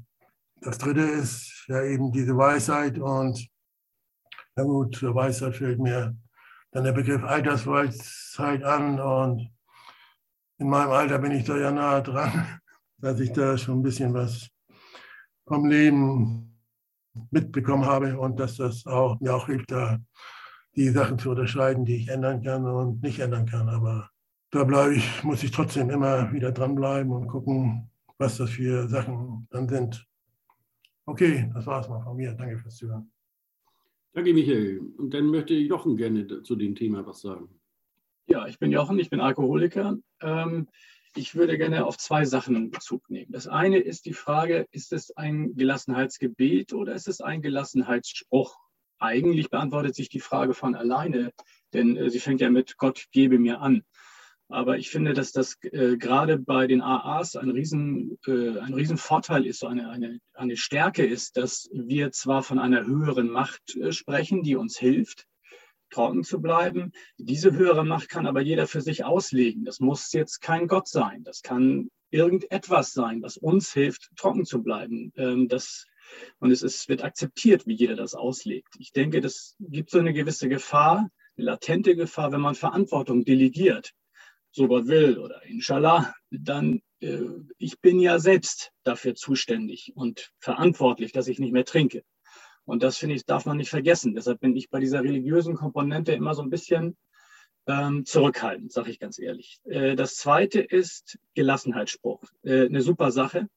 Das 0.62 0.78
dritte 0.78 1.02
ist 1.02 1.66
ja 1.68 1.84
eben 1.84 2.12
diese 2.12 2.36
Weisheit 2.36 2.98
und 3.00 3.48
na 4.60 4.66
gut, 4.66 5.02
Weisheit 5.02 5.56
fällt 5.56 5.80
mir 5.80 6.18
dann 6.72 6.84
der 6.84 6.92
Begriff 6.92 7.24
Altersweisheit 7.24 8.62
an 8.62 9.00
und 9.00 9.50
in 10.58 10.68
meinem 10.68 10.92
Alter 10.92 11.18
bin 11.20 11.32
ich 11.32 11.46
da 11.46 11.56
ja 11.56 11.72
nahe 11.72 12.04
dran, 12.04 12.60
dass 12.98 13.22
ich 13.22 13.32
da 13.32 13.58
schon 13.58 13.80
ein 13.80 13.84
bisschen 13.84 14.14
was 14.14 14.50
vom 15.48 15.66
Leben 15.66 16.62
mitbekommen 17.32 17.86
habe 17.86 18.20
und 18.20 18.38
dass 18.38 18.58
das 18.58 18.86
auch, 18.86 19.18
mir 19.22 19.34
auch 19.34 19.46
hilft, 19.46 19.72
da 19.72 19.98
die 20.76 20.90
Sachen 20.90 21.18
zu 21.18 21.30
unterscheiden, 21.30 21.86
die 21.86 21.96
ich 21.96 22.10
ändern 22.10 22.44
kann 22.44 22.66
und 22.66 23.02
nicht 23.02 23.20
ändern 23.20 23.46
kann. 23.46 23.70
Aber 23.70 24.10
da 24.52 24.66
bleibe 24.66 24.96
ich, 24.96 25.24
muss 25.24 25.42
ich 25.42 25.52
trotzdem 25.52 25.90
immer 25.90 26.34
wieder 26.34 26.52
dranbleiben 26.52 27.14
und 27.14 27.28
gucken, 27.28 27.90
was 28.18 28.36
das 28.36 28.50
für 28.50 28.90
Sachen 28.90 29.48
dann 29.52 29.70
sind. 29.70 30.06
Okay, 31.06 31.50
das 31.54 31.66
war 31.66 31.80
es 31.80 31.88
mal 31.88 32.02
von 32.02 32.18
mir. 32.18 32.34
Danke 32.34 32.58
fürs 32.58 32.76
Zuhören. 32.76 33.10
Danke, 34.14 34.34
Michael. 34.34 34.80
Und 34.98 35.14
dann 35.14 35.28
möchte 35.28 35.54
Jochen 35.54 35.96
gerne 35.96 36.42
zu 36.44 36.56
dem 36.56 36.76
Thema 36.76 37.06
was 37.06 37.22
sagen. 37.22 37.60
Ja, 38.28 38.48
ich 38.48 38.60
bin 38.60 38.72
Jochen, 38.72 39.00
ich 39.00 39.10
bin 39.10 39.22
Alkoholiker. 39.22 39.98
Ähm, 40.22 40.68
ich 41.16 41.36
würde 41.36 41.58
gerne 41.58 41.86
auf 41.86 41.98
zwei 41.98 42.26
Sachen 42.26 42.70
Bezug 42.70 43.10
nehmen. 43.10 43.32
Das 43.32 43.48
eine 43.48 43.80
ist 43.80 44.06
die 44.06 44.14
Frage, 44.14 44.68
ist 44.72 44.94
es 44.94 45.16
ein 45.18 45.56
Gelassenheitsgebet 45.56 46.74
oder 46.74 46.94
ist 46.94 47.08
es 47.08 47.22
ein 47.22 47.42
Gelassenheitsspruch? 47.42 48.56
Eigentlich 49.00 49.50
beantwortet 49.50 49.96
sich 49.96 50.10
die 50.10 50.20
Frage 50.20 50.54
von 50.54 50.76
alleine, 50.76 51.32
denn 51.74 51.96
äh, 51.96 52.10
sie 52.10 52.20
fängt 52.20 52.42
ja 52.42 52.50
mit 52.50 52.78
Gott 52.78 53.08
gebe 53.12 53.40
mir 53.40 53.62
an. 53.62 53.84
Aber 54.52 54.80
ich 54.80 54.90
finde, 54.90 55.14
dass 55.14 55.32
das 55.32 55.58
äh, 55.62 55.96
gerade 55.98 56.40
bei 56.40 56.66
den 56.66 56.82
AAs 56.82 57.36
ein 57.36 57.52
riesen, 57.52 58.18
äh, 58.26 58.58
ein 58.58 58.74
riesen 58.74 58.98
Vorteil 58.98 59.46
ist, 59.46 59.60
so 59.60 59.68
eine, 59.68 59.90
eine, 59.90 60.20
eine 60.34 60.58
Stärke 60.58 61.06
ist, 61.06 61.38
dass 61.38 61.70
wir 61.72 62.12
zwar 62.12 62.42
von 62.42 62.58
einer 62.58 62.84
höheren 62.84 63.30
Macht 63.30 63.76
äh, 63.76 63.92
sprechen, 63.92 64.42
die 64.42 64.56
uns 64.56 64.78
hilft, 64.80 65.28
trocken 65.92 66.24
zu 66.24 66.42
bleiben. 66.42 66.94
Diese 67.18 67.54
höhere 67.54 67.86
Macht 67.86 68.10
kann 68.10 68.26
aber 68.26 68.42
jeder 68.42 68.66
für 68.66 68.82
sich 68.82 69.04
auslegen. 69.04 69.66
Das 69.66 69.80
muss 69.80 70.12
jetzt 70.14 70.42
kein 70.42 70.68
Gott 70.68 70.88
sein. 70.88 71.24
Das 71.24 71.44
kann 71.44 71.92
irgendetwas 72.10 72.94
sein, 72.94 73.22
was 73.22 73.38
uns 73.38 73.72
hilft, 73.72 74.10
trocken 74.16 74.46
zu 74.46 74.64
bleiben. 74.64 75.14
Ähm, 75.16 75.48
das, 75.48 75.86
und 76.40 76.50
es 76.50 76.64
ist, 76.64 76.90
wird 76.90 77.04
akzeptiert, 77.04 77.68
wie 77.68 77.76
jeder 77.76 77.96
das 77.96 78.16
auslegt. 78.16 78.76
Ich 78.80 78.94
denke, 78.94 79.22
das 79.22 79.56
gibt 79.60 79.92
so 79.92 80.00
eine 80.00 80.14
gewisse 80.14 80.50
Gefahr, 80.50 81.12
eine 81.38 81.46
latente 81.46 81.96
Gefahr, 81.96 82.32
wenn 82.32 82.42
man 82.42 82.56
Verantwortung 82.56 83.24
delegiert, 83.24 83.94
so 84.52 84.68
Gott 84.68 84.88
will 84.88 85.18
oder 85.18 85.44
inshallah, 85.46 86.14
dann 86.32 86.82
äh, 87.02 87.22
ich 87.58 87.80
bin 87.82 88.00
ja 88.00 88.20
selbst 88.20 88.72
dafür 88.84 89.16
zuständig 89.16 89.94
und 89.96 90.32
verantwortlich, 90.40 91.12
dass 91.12 91.28
ich 91.28 91.40
nicht 91.40 91.54
mehr 91.54 91.66
trinke. 91.66 92.04
Und 92.66 92.84
das 92.84 92.98
finde 92.98 93.16
ich, 93.16 93.26
darf 93.26 93.46
man 93.46 93.58
nicht 93.58 93.70
vergessen. 93.70 94.14
Deshalb 94.14 94.42
bin 94.42 94.56
ich 94.56 94.70
bei 94.70 94.80
dieser 94.80 95.04
religiösen 95.04 95.56
Komponente 95.56 96.12
immer 96.12 96.36
so 96.36 96.44
ein 96.44 96.52
bisschen 96.52 96.98
ähm, 97.68 98.06
zurückhaltend, 98.06 98.72
sage 98.72 98.92
ich 98.92 99.00
ganz 99.00 99.20
ehrlich. 99.20 99.60
Äh, 99.66 99.96
das 99.96 100.16
zweite 100.16 100.62
ist 100.62 101.18
Gelassenheitsspruch. 101.36 102.24
Äh, 102.44 102.66
eine 102.66 102.82
super 102.82 103.12
Sache. 103.12 103.48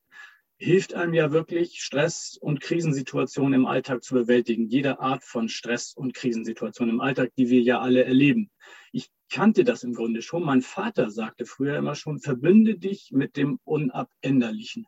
Hilft 0.57 0.95
einem 0.95 1.13
ja 1.15 1.33
wirklich, 1.33 1.83
Stress 1.83 2.39
und 2.41 2.61
Krisensituationen 2.61 3.55
im 3.55 3.67
Alltag 3.67 4.05
zu 4.05 4.15
bewältigen. 4.15 4.69
Jede 4.69 5.01
Art 5.01 5.25
von 5.25 5.49
Stress 5.49 5.93
und 5.93 6.15
Krisensituationen 6.15 6.95
im 6.95 7.01
Alltag, 7.01 7.33
die 7.37 7.51
wir 7.51 7.61
ja 7.61 7.81
alle 7.81 8.05
erleben. 8.05 8.51
Ich 8.93 9.11
kannte 9.31 9.65
das 9.65 9.83
im 9.83 9.95
Grunde 9.95 10.23
schon. 10.23 10.45
Mein 10.45 10.63
Vater 10.63 11.11
sagte 11.11 11.47
früher 11.47 11.77
immer 11.77 11.95
schon, 11.95 12.21
verbünde 12.21 12.79
dich 12.79 13.11
mit 13.11 13.37
dem 13.37 13.59
Unabänderlichen. 13.65 14.87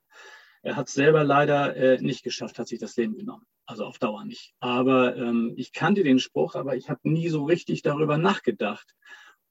Er 0.63 0.77
hat 0.77 0.89
es 0.89 0.95
selber 0.95 1.25
leider 1.25 1.75
äh, 1.77 2.01
nicht 2.01 2.23
geschafft, 2.23 2.59
hat 2.59 2.69
sich 2.69 2.79
das 2.79 2.97
Leben 2.97 3.17
genommen. 3.17 3.47
Also 3.67 3.85
auf 3.85 3.99
Dauer 3.99 4.25
nicht. 4.25 4.55
Aber 4.61 5.17
ähm, 5.17 5.55
ich 5.57 5.73
kannte 5.73 6.05
den 6.05 6.19
Spruch, 6.19 6.55
aber 6.55 6.77
ich 6.77 6.91
habe 6.91 7.01
nie 7.05 7.29
so 7.29 7.45
richtig 7.45 7.83
darüber 7.83 8.19
nachgedacht. 8.19 8.95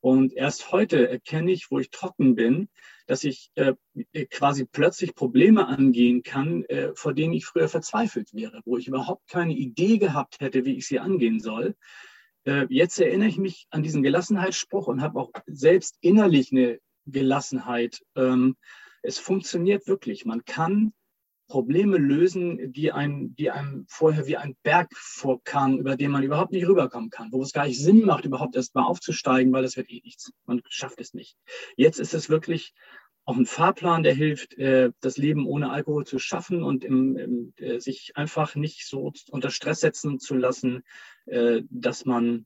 Und 0.04 0.34
erst 0.34 0.72
heute 0.72 1.08
erkenne 1.08 1.52
ich, 1.52 1.72
wo 1.72 1.80
ich 1.80 1.90
trocken 1.90 2.36
bin, 2.36 2.68
dass 3.08 3.24
ich 3.24 3.52
äh, 3.56 3.74
quasi 4.30 4.66
plötzlich 4.66 5.16
Probleme 5.16 5.68
angehen 5.68 6.24
kann, 6.24 6.66
äh, 6.66 6.92
vor 6.94 7.14
denen 7.14 7.34
ich 7.34 7.46
früher 7.46 7.70
verzweifelt 7.70 8.34
wäre, 8.34 8.62
wo 8.66 8.78
ich 8.78 8.88
überhaupt 8.88 9.30
keine 9.30 9.54
Idee 9.54 10.00
gehabt 10.00 10.42
hätte, 10.42 10.66
wie 10.66 10.76
ich 10.76 10.88
sie 10.88 11.00
angehen 11.00 11.40
soll. 11.40 11.76
Äh, 12.46 12.66
jetzt 12.70 13.00
erinnere 13.00 13.30
ich 13.30 13.38
mich 13.38 13.68
an 13.70 13.84
diesen 13.84 14.04
Gelassenheitsspruch 14.04 14.88
und 14.88 15.02
habe 15.02 15.20
auch 15.20 15.32
selbst 15.48 15.98
innerlich 16.02 16.52
eine 16.52 16.80
Gelassenheit. 17.06 18.02
Ähm, 18.16 18.56
es 19.02 19.20
funktioniert 19.20 19.88
wirklich. 19.88 20.26
Man 20.26 20.46
kann 20.46 20.94
Probleme 21.48 21.98
lösen, 21.98 22.72
die 22.72 22.92
einem, 22.92 23.36
die 23.36 23.52
einem 23.52 23.86
vorher 23.88 24.26
wie 24.28 24.38
ein 24.38 24.56
Berg 24.64 24.90
vorkamen, 24.96 25.78
über 25.78 25.96
den 25.96 26.10
man 26.10 26.24
überhaupt 26.24 26.52
nicht 26.52 26.68
rüberkommen 26.68 27.10
kann, 27.10 27.32
wo 27.32 27.42
es 27.42 27.52
gar 27.52 27.68
nicht 27.68 27.80
Sinn 27.82 28.06
macht, 28.06 28.26
überhaupt 28.26 28.56
erst 28.56 28.74
mal 28.76 28.86
aufzusteigen, 28.86 29.52
weil 29.54 29.64
das 29.64 29.78
wird 29.78 29.92
eh 29.92 30.02
nichts. 30.04 30.32
Man 30.46 30.62
schafft 30.70 31.00
es 31.00 31.14
nicht. 31.14 31.38
Jetzt 31.76 32.00
ist 32.00 32.14
es 32.14 32.30
wirklich 32.30 32.74
auch 33.26 33.38
ein 33.38 33.46
Fahrplan, 33.46 34.04
der 34.04 34.14
hilft, 34.14 34.58
äh, 34.58 34.92
das 35.00 35.18
Leben 35.18 35.46
ohne 35.48 35.72
Alkohol 35.72 36.06
zu 36.06 36.20
schaffen 36.20 36.64
und 36.64 36.84
im, 36.84 37.18
im, 37.18 37.54
äh, 37.58 37.80
sich 37.80 38.16
einfach 38.16 38.56
nicht 38.56 38.86
so 38.88 39.14
unter 39.32 39.50
Stress 39.50 39.80
setzen 39.80 40.20
zu 40.20 40.36
lassen, 40.36 40.84
äh, 41.26 41.62
dass 41.70 42.06
man, 42.06 42.46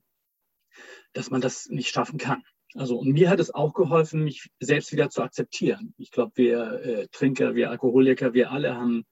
dass 1.12 1.30
man 1.30 1.40
das 1.40 1.68
nicht 1.68 1.88
schaffen 1.88 2.18
kann. 2.18 2.44
Also 2.74 2.98
und 2.98 3.08
mir 3.08 3.30
hat 3.30 3.40
es 3.40 3.52
auch 3.52 3.74
geholfen, 3.74 4.22
mich 4.22 4.50
selbst 4.60 4.92
wieder 4.92 5.10
zu 5.10 5.22
akzeptieren. 5.22 5.94
Ich 5.96 6.10
glaube, 6.10 6.32
wir 6.36 6.80
äh, 6.84 7.08
Trinker, 7.10 7.54
wir 7.54 7.70
Alkoholiker, 7.70 8.34
wir 8.34 8.52
alle 8.52 8.76
haben, 8.76 9.04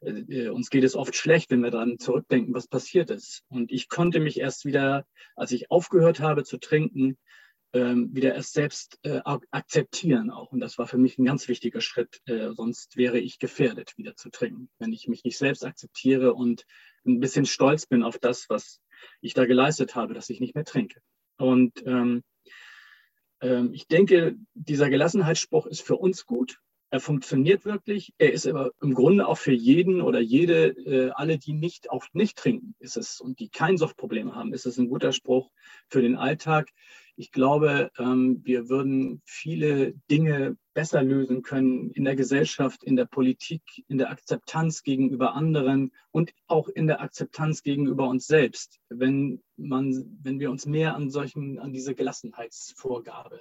äh, 0.00 0.48
uns 0.48 0.70
geht 0.70 0.84
es 0.84 0.94
oft 0.96 1.14
schlecht, 1.14 1.50
wenn 1.50 1.62
wir 1.62 1.70
daran 1.70 1.98
zurückdenken, 1.98 2.54
was 2.54 2.68
passiert 2.68 3.10
ist. 3.10 3.42
Und 3.48 3.70
ich 3.70 3.88
konnte 3.88 4.20
mich 4.20 4.40
erst 4.40 4.64
wieder, 4.64 5.04
als 5.36 5.52
ich 5.52 5.70
aufgehört 5.70 6.20
habe 6.20 6.44
zu 6.44 6.58
trinken, 6.58 7.18
wieder 7.72 8.34
erst 8.34 8.52
selbst 8.52 8.98
äh, 9.02 9.20
akzeptieren 9.24 10.30
auch. 10.30 10.52
Und 10.52 10.60
das 10.60 10.76
war 10.76 10.86
für 10.86 10.98
mich 10.98 11.18
ein 11.18 11.24
ganz 11.24 11.48
wichtiger 11.48 11.80
Schritt. 11.80 12.20
Äh, 12.26 12.52
sonst 12.52 12.96
wäre 12.96 13.18
ich 13.18 13.38
gefährdet, 13.38 13.96
wieder 13.96 14.14
zu 14.14 14.30
trinken. 14.30 14.68
Wenn 14.78 14.92
ich 14.92 15.08
mich 15.08 15.24
nicht 15.24 15.38
selbst 15.38 15.64
akzeptiere 15.64 16.34
und 16.34 16.66
ein 17.06 17.20
bisschen 17.20 17.46
stolz 17.46 17.86
bin 17.86 18.02
auf 18.02 18.18
das, 18.18 18.50
was 18.50 18.80
ich 19.20 19.32
da 19.34 19.46
geleistet 19.46 19.94
habe, 19.94 20.12
dass 20.12 20.28
ich 20.28 20.40
nicht 20.40 20.54
mehr 20.54 20.64
trinke. 20.64 21.00
Und 21.38 21.82
ähm, 21.86 22.22
ähm, 23.40 23.72
ich 23.72 23.88
denke, 23.88 24.36
dieser 24.54 24.88
Gelassenheitsspruch 24.88 25.66
ist 25.66 25.82
für 25.82 25.96
uns 25.96 26.26
gut. 26.26 26.58
Er 26.90 27.00
funktioniert 27.00 27.64
wirklich. 27.64 28.12
Er 28.18 28.32
ist 28.32 28.46
aber 28.46 28.70
im 28.82 28.92
Grunde 28.92 29.26
auch 29.26 29.38
für 29.38 29.52
jeden 29.52 30.02
oder 30.02 30.20
jede, 30.20 30.68
äh, 30.68 31.10
alle, 31.14 31.38
die 31.38 31.54
nicht 31.54 31.90
auch 31.90 32.04
nicht 32.12 32.36
trinken, 32.36 32.74
ist 32.80 32.98
es 32.98 33.18
und 33.18 33.40
die 33.40 33.48
kein 33.48 33.78
Suchtproblem 33.78 34.34
haben, 34.34 34.52
ist 34.52 34.66
es 34.66 34.76
ein 34.76 34.88
guter 34.88 35.12
Spruch 35.12 35.50
für 35.88 36.02
den 36.02 36.16
Alltag. 36.16 36.68
Ich 37.16 37.30
glaube, 37.30 37.90
ähm, 37.98 38.40
wir 38.44 38.68
würden 38.68 39.20
viele 39.24 39.94
Dinge 40.10 40.56
besser 40.74 41.02
lösen 41.02 41.42
können 41.42 41.90
in 41.90 42.04
der 42.04 42.16
Gesellschaft, 42.16 42.82
in 42.82 42.96
der 42.96 43.04
Politik, 43.04 43.62
in 43.88 43.98
der 43.98 44.10
Akzeptanz 44.10 44.82
gegenüber 44.82 45.34
anderen 45.34 45.92
und 46.10 46.32
auch 46.46 46.68
in 46.68 46.86
der 46.86 47.00
Akzeptanz 47.02 47.62
gegenüber 47.62 48.08
uns 48.08 48.26
selbst, 48.26 48.80
wenn 48.88 49.42
man, 49.56 50.18
wenn 50.22 50.40
wir 50.40 50.50
uns 50.50 50.64
mehr 50.64 50.94
an 50.94 51.10
solchen, 51.10 51.58
an 51.58 51.72
diese 51.72 51.94
Gelassenheitsvorgabe 51.94 53.40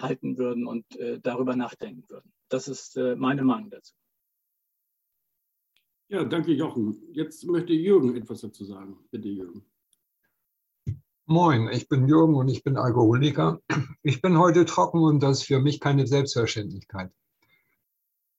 halten 0.00 0.38
würden 0.38 0.66
und 0.66 0.96
äh, 0.96 1.20
darüber 1.20 1.56
nachdenken 1.56 2.04
würden. 2.08 2.32
Das 2.48 2.68
ist 2.68 2.96
äh, 2.96 3.16
meine 3.16 3.42
Meinung 3.42 3.70
dazu. 3.70 3.94
Ja, 6.08 6.24
danke 6.24 6.52
Jochen. 6.52 7.02
Jetzt 7.12 7.44
möchte 7.44 7.72
Jürgen 7.72 8.16
etwas 8.16 8.40
dazu 8.40 8.64
sagen. 8.64 8.98
Bitte 9.10 9.28
Jürgen. 9.28 9.66
Moin, 11.28 11.68
ich 11.72 11.88
bin 11.88 12.06
Jürgen 12.06 12.36
und 12.36 12.46
ich 12.46 12.62
bin 12.62 12.76
Alkoholiker. 12.76 13.60
Ich 14.04 14.22
bin 14.22 14.38
heute 14.38 14.64
trocken 14.64 15.00
und 15.00 15.20
das 15.20 15.38
ist 15.38 15.46
für 15.48 15.58
mich 15.58 15.80
keine 15.80 16.06
Selbstverständlichkeit. 16.06 17.10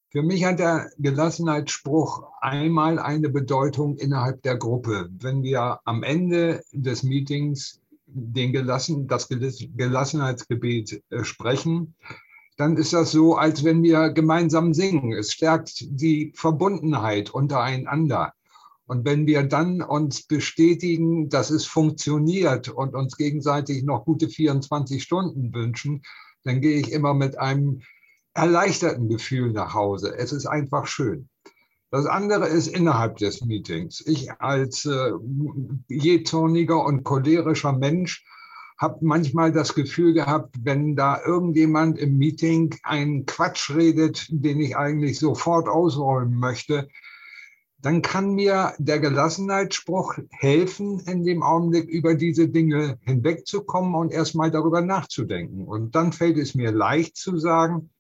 Für 0.10 0.24
mich 0.24 0.46
hat 0.46 0.60
der 0.60 0.90
Gelassenheitsspruch 0.98 2.24
einmal 2.40 2.98
eine 2.98 3.28
Bedeutung 3.28 3.98
innerhalb 3.98 4.42
der 4.44 4.56
Gruppe. 4.56 5.10
Wenn 5.12 5.44
wir 5.44 5.82
am 5.84 6.02
Ende 6.02 6.64
des 6.72 7.04
Meetings 7.04 7.82
den 8.06 8.54
Gelassen, 8.54 9.06
das 9.06 9.28
Gelassenheitsgebet 9.28 11.04
äh, 11.10 11.26
sprechen, 11.26 11.94
dann 12.56 12.78
ist 12.78 12.94
das 12.94 13.12
so, 13.12 13.36
als 13.36 13.66
wenn 13.66 13.84
wir 13.84 14.12
gemeinsam 14.12 14.74
singen. 14.74 15.12
Es 15.12 15.34
stärkt 15.34 15.82
die 15.82 16.32
Verbundenheit 16.36 17.32
untereinander. 17.32 18.34
Und 18.88 19.06
wenn 19.06 19.28
wir 19.28 19.44
dann 19.44 19.82
uns 19.82 20.24
bestätigen, 20.24 21.30
dass 21.30 21.50
es 21.50 21.66
funktioniert 21.66 22.70
und 22.70 22.96
uns 22.96 23.18
gegenseitig 23.18 23.84
noch 23.84 24.06
gute 24.06 24.30
24 24.30 25.04
Stunden 25.04 25.54
wünschen, 25.54 26.04
dann 26.44 26.62
gehe 26.62 26.80
ich 26.80 26.94
immer 26.94 27.14
mit 27.14 27.38
einem 27.38 27.82
erleichterten 28.34 29.10
Gefühl 29.10 29.52
nach 29.52 29.74
Hause. 29.74 30.16
Es 30.18 30.32
ist 30.32 30.46
einfach 30.46 30.88
schön. 30.88 31.28
Das 31.92 32.06
andere 32.06 32.48
ist 32.48 32.68
innerhalb 32.68 33.18
des 33.18 33.44
Meetings. 33.44 34.02
Ich 34.06 34.32
als 34.40 34.86
äh, 34.86 35.12
jähzorniger 35.90 36.84
und 36.86 37.04
cholerischer 37.04 37.74
Mensch 37.74 38.26
habe 38.78 39.00
manchmal 39.02 39.52
das 39.52 39.74
Gefühl 39.74 40.14
gehabt, 40.14 40.56
wenn 40.62 40.96
da 40.96 41.20
irgendjemand 41.26 41.98
im 41.98 42.18
Meeting 42.18 42.76
einen 42.84 43.26
Quatsch 43.26 43.72
redet, 43.72 44.28
den 44.30 44.60
ich 44.60 44.78
eigentlich 44.78 45.18
sofort 45.18 45.68
ausräumen 45.68 46.40
möchte, 46.40 46.88
dann 47.80 48.02
kann 48.02 48.34
mir 48.34 48.74
der 48.80 49.00
Gelassenheitsspruch 49.00 50.18
helfen, 50.32 51.00
in 51.02 51.24
dem 51.24 51.44
Augenblick 51.44 51.88
über 51.88 52.16
diese 52.16 52.50
Dinge 52.50 52.98
hinwegzukommen 53.02 53.94
und 53.94 54.12
erstmal 54.12 54.50
darüber 54.50 54.82
nachzudenken. 54.82 55.66
Und 55.68 55.96
dann 55.96 56.12
fällt 56.12 56.38
es 56.38 56.56
mir 56.56 56.72
leicht 56.72 57.18
zu 57.18 57.38
sagen, 57.38 57.92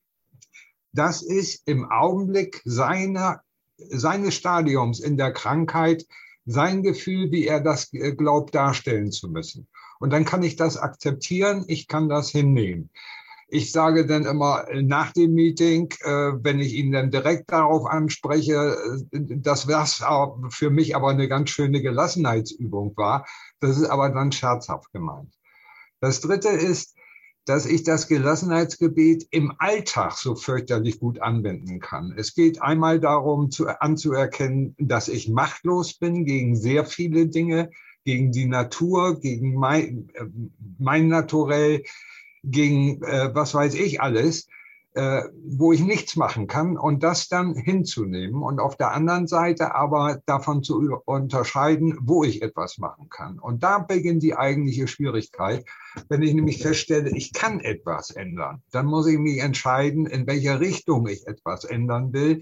das 0.93 1.21
ist 1.21 1.67
im 1.67 1.89
Augenblick 1.91 2.61
seiner, 2.65 3.41
seines 3.77 4.33
Stadiums 4.33 4.99
in 4.99 5.15
der 5.15 5.31
Krankheit 5.31 6.07
sein 6.45 6.81
Gefühl, 6.81 7.29
wie 7.31 7.45
er 7.45 7.59
das 7.61 7.91
glaubt 7.91 8.55
darstellen 8.55 9.11
zu 9.11 9.29
müssen. 9.29 9.67
Und 9.99 10.11
dann 10.11 10.25
kann 10.25 10.43
ich 10.43 10.55
das 10.55 10.77
akzeptieren, 10.77 11.65
ich 11.67 11.87
kann 11.87 12.09
das 12.09 12.29
hinnehmen. 12.29 12.89
Ich 13.49 13.71
sage 13.71 14.05
dann 14.05 14.25
immer 14.25 14.65
nach 14.73 15.13
dem 15.13 15.33
Meeting, 15.33 15.89
äh, 16.01 16.33
wenn 16.41 16.59
ich 16.59 16.73
ihn 16.73 16.91
dann 16.91 17.11
direkt 17.11 17.49
darauf 17.51 17.85
anspreche, 17.85 18.77
äh, 19.11 19.19
dass 19.37 19.67
das 19.67 20.03
für 20.49 20.69
mich 20.69 20.95
aber 20.95 21.09
eine 21.09 21.29
ganz 21.29 21.49
schöne 21.51 21.81
Gelassenheitsübung 21.81 22.95
war. 22.97 23.25
Das 23.61 23.77
ist 23.77 23.85
aber 23.85 24.09
dann 24.09 24.33
scherzhaft 24.33 24.91
gemeint. 24.91 25.33
Das 26.01 26.19
dritte 26.19 26.49
ist, 26.49 26.95
dass 27.47 27.65
ich 27.65 27.83
das 27.83 28.09
Gelassenheitsgebet 28.09 29.27
im 29.31 29.53
Alltag 29.57 30.17
so 30.17 30.35
fürchterlich 30.35 30.99
gut 30.99 31.21
anwenden 31.21 31.79
kann. 31.79 32.13
Es 32.17 32.35
geht 32.35 32.61
einmal 32.61 32.99
darum, 32.99 33.49
zu, 33.49 33.67
anzuerkennen, 33.67 34.75
dass 34.77 35.07
ich 35.07 35.29
machtlos 35.29 35.93
bin 35.93 36.25
gegen 36.25 36.57
sehr 36.57 36.85
viele 36.85 37.27
Dinge, 37.27 37.69
gegen 38.03 38.33
die 38.33 38.45
Natur, 38.47 39.21
gegen 39.21 39.55
mein, 39.55 40.09
äh, 40.13 40.25
mein 40.77 41.07
Naturell, 41.07 41.83
gegen 42.51 43.03
äh, 43.03 43.33
was 43.33 43.53
weiß 43.53 43.75
ich 43.75 44.01
alles, 44.01 44.47
äh, 44.97 45.23
wo 45.45 45.73
ich 45.73 45.81
nichts 45.81 46.15
machen 46.15 46.47
kann 46.47 46.75
und 46.75 47.03
das 47.03 47.27
dann 47.27 47.53
hinzunehmen 47.55 48.41
und 48.41 48.59
auf 48.59 48.77
der 48.77 48.93
anderen 48.93 49.27
Seite 49.27 49.75
aber 49.75 50.21
davon 50.25 50.63
zu 50.63 51.01
unterscheiden, 51.05 51.99
wo 52.01 52.23
ich 52.23 52.41
etwas 52.41 52.79
machen 52.79 53.07
kann. 53.09 53.37
Und 53.37 53.61
da 53.61 53.77
beginnt 53.77 54.23
die 54.23 54.35
eigentliche 54.35 54.87
Schwierigkeit. 54.87 55.65
Wenn 56.09 56.23
ich 56.23 56.33
nämlich 56.33 56.63
feststelle, 56.63 57.15
ich 57.15 57.31
kann 57.31 57.59
etwas 57.59 58.09
ändern, 58.09 58.63
dann 58.71 58.87
muss 58.87 59.05
ich 59.07 59.19
mich 59.19 59.39
entscheiden, 59.39 60.07
in 60.07 60.25
welcher 60.25 60.59
Richtung 60.59 61.05
ich 61.07 61.27
etwas 61.27 61.63
ändern 61.63 62.11
will. 62.11 62.41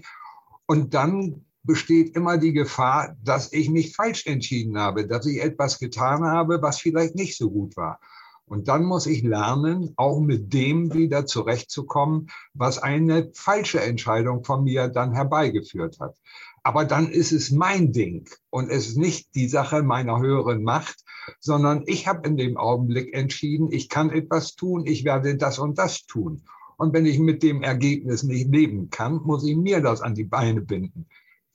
Und 0.66 0.94
dann 0.94 1.44
besteht 1.62 2.16
immer 2.16 2.38
die 2.38 2.52
Gefahr, 2.52 3.16
dass 3.22 3.52
ich 3.52 3.68
mich 3.68 3.94
falsch 3.94 4.26
entschieden 4.26 4.78
habe, 4.78 5.06
dass 5.06 5.26
ich 5.26 5.42
etwas 5.42 5.78
getan 5.78 6.24
habe, 6.24 6.62
was 6.62 6.80
vielleicht 6.80 7.16
nicht 7.16 7.36
so 7.36 7.50
gut 7.50 7.76
war. 7.76 8.00
Und 8.48 8.68
dann 8.68 8.84
muss 8.84 9.06
ich 9.06 9.22
lernen, 9.22 9.92
auch 9.96 10.20
mit 10.20 10.52
dem 10.52 10.94
wieder 10.94 11.26
zurechtzukommen, 11.26 12.28
was 12.54 12.78
eine 12.78 13.30
falsche 13.34 13.80
Entscheidung 13.80 14.44
von 14.44 14.62
mir 14.62 14.88
dann 14.88 15.12
herbeigeführt 15.12 15.98
hat. 15.98 16.16
Aber 16.62 16.84
dann 16.84 17.10
ist 17.10 17.32
es 17.32 17.50
mein 17.50 17.92
Ding 17.92 18.28
und 18.50 18.70
es 18.70 18.88
ist 18.88 18.96
nicht 18.96 19.34
die 19.34 19.48
Sache 19.48 19.82
meiner 19.82 20.20
höheren 20.20 20.62
Macht, 20.62 21.04
sondern 21.40 21.82
ich 21.86 22.06
habe 22.06 22.26
in 22.28 22.36
dem 22.36 22.56
Augenblick 22.56 23.14
entschieden, 23.14 23.70
ich 23.72 23.88
kann 23.88 24.10
etwas 24.10 24.54
tun, 24.54 24.86
ich 24.86 25.04
werde 25.04 25.36
das 25.36 25.58
und 25.58 25.78
das 25.78 26.06
tun. 26.06 26.42
Und 26.76 26.92
wenn 26.92 27.06
ich 27.06 27.18
mit 27.18 27.42
dem 27.42 27.62
Ergebnis 27.62 28.22
nicht 28.22 28.48
leben 28.50 28.90
kann, 28.90 29.22
muss 29.24 29.44
ich 29.44 29.56
mir 29.56 29.80
das 29.80 30.02
an 30.02 30.14
die 30.14 30.24
Beine 30.24 30.60
binden. 30.60 31.06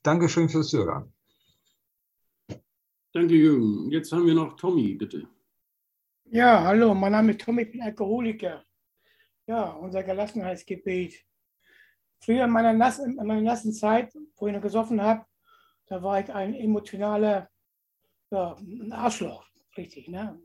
Dankeschön 0.02 0.48
fürs 0.48 0.68
Zuhören. 0.68 1.12
Danke, 3.12 3.34
Jürgen. 3.34 3.90
Jetzt 3.90 4.12
haben 4.12 4.26
wir 4.26 4.34
noch 4.34 4.56
Tommy, 4.56 4.94
bitte. 4.94 5.28
Ja, 6.34 6.64
hallo, 6.64 6.94
mein 6.94 7.12
Name 7.12 7.32
ist 7.32 7.42
Tommy, 7.42 7.64
ich 7.64 7.72
bin 7.72 7.82
Alkoholiker. 7.82 8.64
Ja, 9.46 9.72
unser 9.72 10.02
Gelassenheitsgebet. 10.02 11.12
Früher 12.20 12.44
in 12.44 12.50
meiner, 12.50 12.72
Nass, 12.72 13.00
in 13.00 13.16
meiner 13.16 13.42
nassen 13.42 13.74
Zeit, 13.74 14.14
wo 14.36 14.46
ich 14.46 14.54
noch 14.54 14.62
gesoffen 14.62 15.02
habe, 15.02 15.26
da 15.84 16.02
war 16.02 16.20
ich 16.20 16.32
ein 16.32 16.54
emotionaler 16.54 17.50
ja, 18.30 18.54
ein 18.54 18.94
Arschloch, 18.94 19.44
richtig. 19.76 20.08
Ne? 20.08 20.40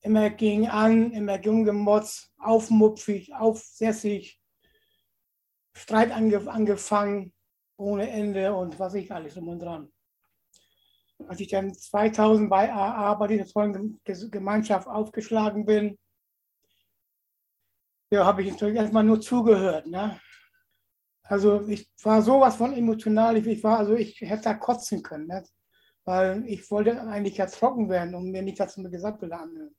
Immer 0.00 0.30
ging 0.30 0.66
an, 0.68 1.12
immer 1.12 1.38
gemotzt, 1.38 2.32
aufmupfig, 2.38 3.34
aufsässig, 3.34 4.40
Streit 5.74 6.12
ange, 6.12 6.50
angefangen, 6.50 7.34
ohne 7.76 8.08
Ende 8.08 8.54
und 8.54 8.78
was 8.78 8.94
ich 8.94 9.12
alles 9.12 9.36
um 9.36 9.48
und 9.48 9.58
dran 9.58 9.92
als 11.28 11.40
ich 11.40 11.48
dann 11.48 11.74
2000 11.74 12.48
bei 12.50 12.72
AA 12.72 13.14
bei 13.14 13.26
dieser 13.26 13.46
tollen 13.46 14.00
Gemeinschaft 14.04 14.86
aufgeschlagen 14.86 15.64
bin, 15.64 15.98
ja, 18.10 18.26
habe 18.26 18.42
ich 18.42 18.50
natürlich 18.50 18.76
erstmal 18.76 19.04
nur 19.04 19.20
zugehört. 19.20 19.86
Ne? 19.86 20.20
Also 21.22 21.66
ich 21.66 21.90
war 22.02 22.20
sowas 22.20 22.56
von 22.56 22.74
emotional, 22.74 23.36
ich, 23.38 23.64
war, 23.64 23.78
also 23.78 23.94
ich 23.94 24.20
hätte 24.20 24.42
da 24.42 24.54
kotzen 24.54 25.02
können, 25.02 25.28
ne? 25.28 25.42
weil 26.04 26.44
ich 26.46 26.70
wollte 26.70 27.00
eigentlich 27.00 27.38
ja 27.38 27.46
trocken 27.46 27.88
werden 27.88 28.14
und 28.14 28.30
mir 28.30 28.42
nicht 28.42 28.60
das 28.60 28.76
mit 28.76 28.92
Gesamtbild 28.92 29.32
anhören. 29.32 29.74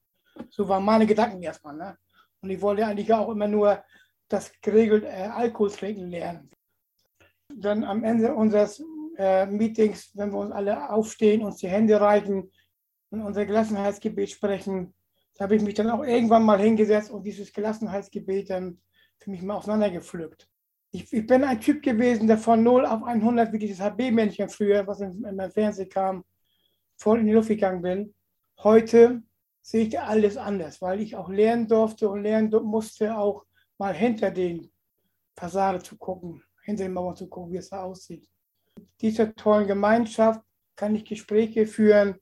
So 0.49 0.67
waren 0.67 0.83
meine 0.83 1.05
Gedanken 1.05 1.43
erstmal. 1.43 1.75
Ne? 1.75 1.97
Und 2.41 2.49
ich 2.49 2.61
wollte 2.61 2.87
eigentlich 2.87 3.13
auch 3.13 3.29
immer 3.29 3.47
nur 3.47 3.83
das 4.29 4.51
geregelt 4.61 5.03
äh, 5.03 5.29
Alkohol 5.31 5.69
trinken 5.69 6.09
lernen. 6.09 6.49
Dann 7.55 7.83
am 7.83 8.03
Ende 8.03 8.33
unseres 8.33 8.83
äh, 9.17 9.45
Meetings, 9.45 10.11
wenn 10.15 10.31
wir 10.31 10.39
uns 10.39 10.51
alle 10.51 10.89
aufstehen, 10.89 11.43
uns 11.43 11.57
die 11.57 11.67
Hände 11.67 11.99
reichen 11.99 12.51
und 13.09 13.21
unser 13.21 13.45
Gelassenheitsgebet 13.45 14.29
sprechen. 14.29 14.93
Da 15.35 15.45
habe 15.45 15.55
ich 15.55 15.61
mich 15.61 15.73
dann 15.73 15.89
auch 15.89 16.03
irgendwann 16.03 16.43
mal 16.43 16.59
hingesetzt 16.59 17.11
und 17.11 17.23
dieses 17.23 17.51
Gelassenheitsgebet 17.53 18.49
dann 18.49 18.81
für 19.17 19.31
mich 19.31 19.41
mal 19.41 19.55
auseinandergepflückt. 19.55 20.47
Ich, 20.91 21.11
ich 21.11 21.25
bin 21.25 21.43
ein 21.43 21.59
Typ 21.59 21.81
gewesen, 21.81 22.27
der 22.27 22.37
von 22.37 22.61
0 22.61 22.85
auf 22.85 23.03
100, 23.03 23.51
wie 23.51 23.59
dieses 23.59 23.79
HB-Männchen 23.79 24.49
früher, 24.49 24.85
was 24.85 25.01
in, 25.01 25.23
in 25.23 25.35
meinem 25.35 25.51
Fernsehen 25.51 25.89
kam, 25.89 26.23
voll 26.97 27.19
in 27.19 27.25
die 27.25 27.33
Luft 27.33 27.47
gegangen 27.47 27.81
bin. 27.81 28.13
Heute 28.61 29.23
sehe 29.61 29.87
ich 29.87 29.99
alles 29.99 30.37
anders, 30.37 30.81
weil 30.81 31.01
ich 31.01 31.15
auch 31.15 31.29
lernen 31.29 31.67
durfte 31.67 32.09
und 32.09 32.21
lernen 32.21 32.51
musste, 32.63 33.17
auch 33.17 33.45
mal 33.79 33.93
hinter 33.93 34.29
den 34.29 34.71
Fassade 35.35 35.81
zu 35.81 35.97
gucken, 35.97 36.43
hinter 36.63 36.83
den 36.83 36.93
Mauern 36.93 37.15
zu 37.15 37.27
gucken, 37.27 37.51
wie 37.51 37.57
es 37.57 37.69
da 37.69 37.81
aussieht 37.81 38.29
dieser 39.01 39.35
tollen 39.35 39.67
Gemeinschaft 39.67 40.41
kann 40.75 40.95
ich 40.95 41.05
Gespräche 41.05 41.67
führen, 41.67 42.15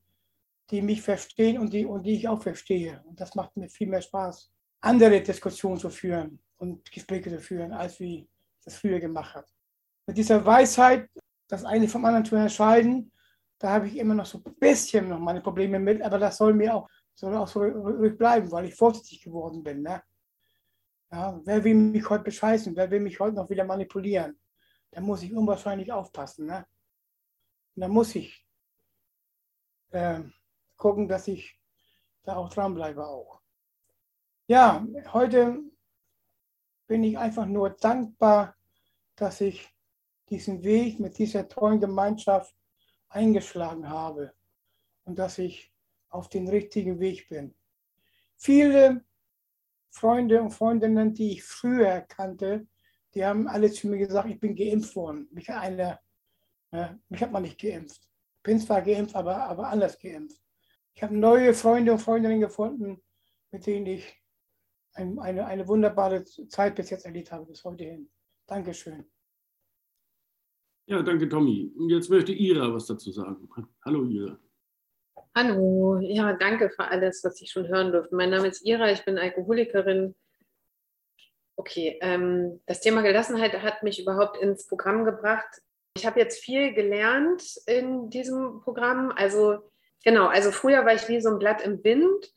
die 0.70 0.81
mich 0.81 1.01
verstehen 1.01 1.60
und 1.60 1.72
die, 1.74 1.86
und 1.86 2.03
die 2.03 2.15
ich 2.15 2.27
auch 2.27 2.41
verstehe. 2.41 3.01
Und 3.05 3.20
das 3.20 3.36
macht 3.36 3.55
mir 3.58 3.70
viel 3.70 3.88
mehr 3.88 4.01
Spaß, 4.01 4.51
andere 4.81 5.22
Diskussionen 5.22 5.79
zu 5.79 5.90
führen 5.90 6.40
und 6.57 6.92
Gespräche 6.92 7.29
zu 7.29 7.40
führen, 7.40 7.72
als 7.74 8.00
wie 8.00 8.20
ich 8.20 8.29
das 8.64 8.75
früher 8.75 9.00
gemacht 9.00 9.35
habe. 9.35 9.48
Mit 10.07 10.18
dieser 10.18 10.44
Weisheit, 10.46 11.09
das 11.48 11.66
eine 11.66 11.87
vom 11.87 12.05
anderen 12.05 12.25
zu 12.25 12.35
entscheiden, 12.35 13.11
da 13.59 13.70
habe 13.70 13.87
ich 13.87 13.98
immer 13.98 14.16
noch 14.16 14.25
so 14.25 14.42
ein 14.44 14.55
bisschen 14.55 15.09
noch 15.09 15.20
meine 15.20 15.42
Probleme 15.42 15.77
mit, 15.77 16.01
aber 16.01 16.18
das 16.18 16.37
soll 16.37 16.53
mir 16.53 16.74
auch, 16.74 16.90
soll 17.14 17.35
auch 17.35 17.48
so 17.48 17.59
ruhig 17.59 18.18
bleiben, 18.18 18.51
weil 18.51 18.66
ich 18.66 18.75
vorsichtig 18.75 19.22
geworden 19.22 19.61
bin. 19.61 19.83
Ne? 19.83 20.01
Ja, 21.11 21.40
wer 21.44 21.64
will 21.64 21.75
mich 21.75 22.09
heute 22.09 22.24
bescheißen? 22.24 22.75
Wer 22.75 22.90
will 22.90 23.01
mich 23.01 23.20
heute 23.20 23.35
noch 23.35 23.50
wieder 23.50 23.66
manipulieren? 23.66 24.40
Da 24.92 25.01
muss 25.01 25.24
ich 25.24 25.34
unwahrscheinlich 25.34 25.92
aufpassen. 25.92 26.48
Ne? 26.48 26.66
Da 27.75 27.88
muss 27.88 28.16
ich 28.16 28.46
äh, 29.92 30.22
gucken, 30.77 31.08
dass 31.08 31.27
ich 31.27 31.60
da 32.24 32.36
auch 32.36 32.50
dranbleibe 32.50 33.06
auch. 33.06 33.42
Ja, 34.48 34.86
heute 35.14 35.60
bin 36.88 37.04
ich 37.04 37.18
einfach 37.18 37.46
nur 37.46 37.70
dankbar, 37.70 38.56
dass 39.16 39.40
ich 39.42 39.70
diesen 40.30 40.64
Weg 40.64 41.00
mit 41.00 41.18
dieser 41.18 41.48
tollen 41.48 41.80
Gemeinschaft 41.80 42.54
eingeschlagen 43.08 43.90
habe 43.90 44.34
und 45.06 45.18
dass 45.18 45.38
ich 45.38 45.74
auf 46.10 46.27
den 46.30 46.48
richtigen 46.48 47.00
Weg 47.00 47.30
bin. 47.30 47.56
Viele 48.36 49.06
Freunde 49.90 50.42
und 50.42 50.51
Freundinnen, 50.51 51.14
die 51.14 51.34
ich 51.34 51.44
früher 51.44 52.01
kannte, 52.01 52.68
die 53.13 53.25
haben 53.25 53.47
alle 53.47 53.71
zu 53.71 53.87
mir 53.87 53.97
gesagt, 53.97 54.29
ich 54.29 54.39
bin 54.39 54.55
geimpft 54.55 54.95
worden. 54.95 55.27
Mich, 55.31 55.50
eine, 55.50 56.00
äh, 56.71 56.89
mich 57.09 57.21
hat 57.21 57.31
man 57.31 57.43
nicht 57.43 57.59
geimpft. 57.59 58.01
Ich 58.37 58.43
bin 58.43 58.59
zwar 58.59 58.81
geimpft, 58.81 59.15
aber, 59.15 59.43
aber 59.43 59.67
anders 59.67 60.00
geimpft. 60.00 60.37
Ich 60.93 61.03
habe 61.03 61.15
neue 61.15 61.53
Freunde 61.53 61.93
und 61.93 62.00
Freundinnen 62.00 62.41
gefunden, 62.41 63.01
mit 63.51 63.65
denen 63.65 63.85
ich 63.85 64.21
ein, 64.93 65.19
eine, 65.19 65.45
eine 65.45 65.67
wunderbare 65.67 66.24
Zeit 66.24 66.75
bis 66.75 66.89
jetzt 66.89 67.05
erlebt 67.05 67.31
habe, 67.31 67.45
bis 67.45 67.63
heute 67.63 67.83
hin. 67.83 68.09
Dankeschön. 68.47 69.09
Ja, 70.87 71.01
danke, 71.01 71.29
Tommy. 71.29 71.71
Und 71.77 71.89
jetzt 71.89 72.09
möchte 72.09 72.33
Ira 72.33 72.74
was 72.74 72.87
dazu 72.87 73.11
sagen. 73.11 73.47
Hallo, 73.85 74.05
Ira. 74.05 74.37
Hallo, 75.35 76.00
ja, 76.00 76.33
danke 76.33 76.69
für 76.69 76.83
alles, 76.83 77.24
was 77.24 77.39
ich 77.41 77.50
schon 77.50 77.67
hören 77.67 77.93
durfte. 77.93 78.13
Mein 78.15 78.31
Name 78.31 78.47
ist 78.47 78.65
Ira, 78.65 78.91
ich 78.91 79.05
bin 79.05 79.17
Alkoholikerin, 79.17 80.13
Okay, 81.55 82.00
ähm, 82.01 82.61
das 82.66 82.81
Thema 82.81 83.01
Gelassenheit 83.01 83.61
hat 83.61 83.83
mich 83.83 84.01
überhaupt 84.01 84.37
ins 84.37 84.68
Programm 84.68 85.05
gebracht. 85.05 85.61
Ich 85.96 86.05
habe 86.05 86.20
jetzt 86.20 86.44
viel 86.44 86.74
gelernt 86.74 87.44
in 87.66 88.09
diesem 88.09 88.61
Programm. 88.61 89.11
Also 89.16 89.70
genau, 90.03 90.27
also 90.27 90.51
früher 90.51 90.85
war 90.85 90.94
ich 90.94 91.07
wie 91.09 91.22
so 91.22 91.29
ein 91.29 91.40
Blatt 91.40 91.61
im 91.61 91.83
Wind 91.83 92.33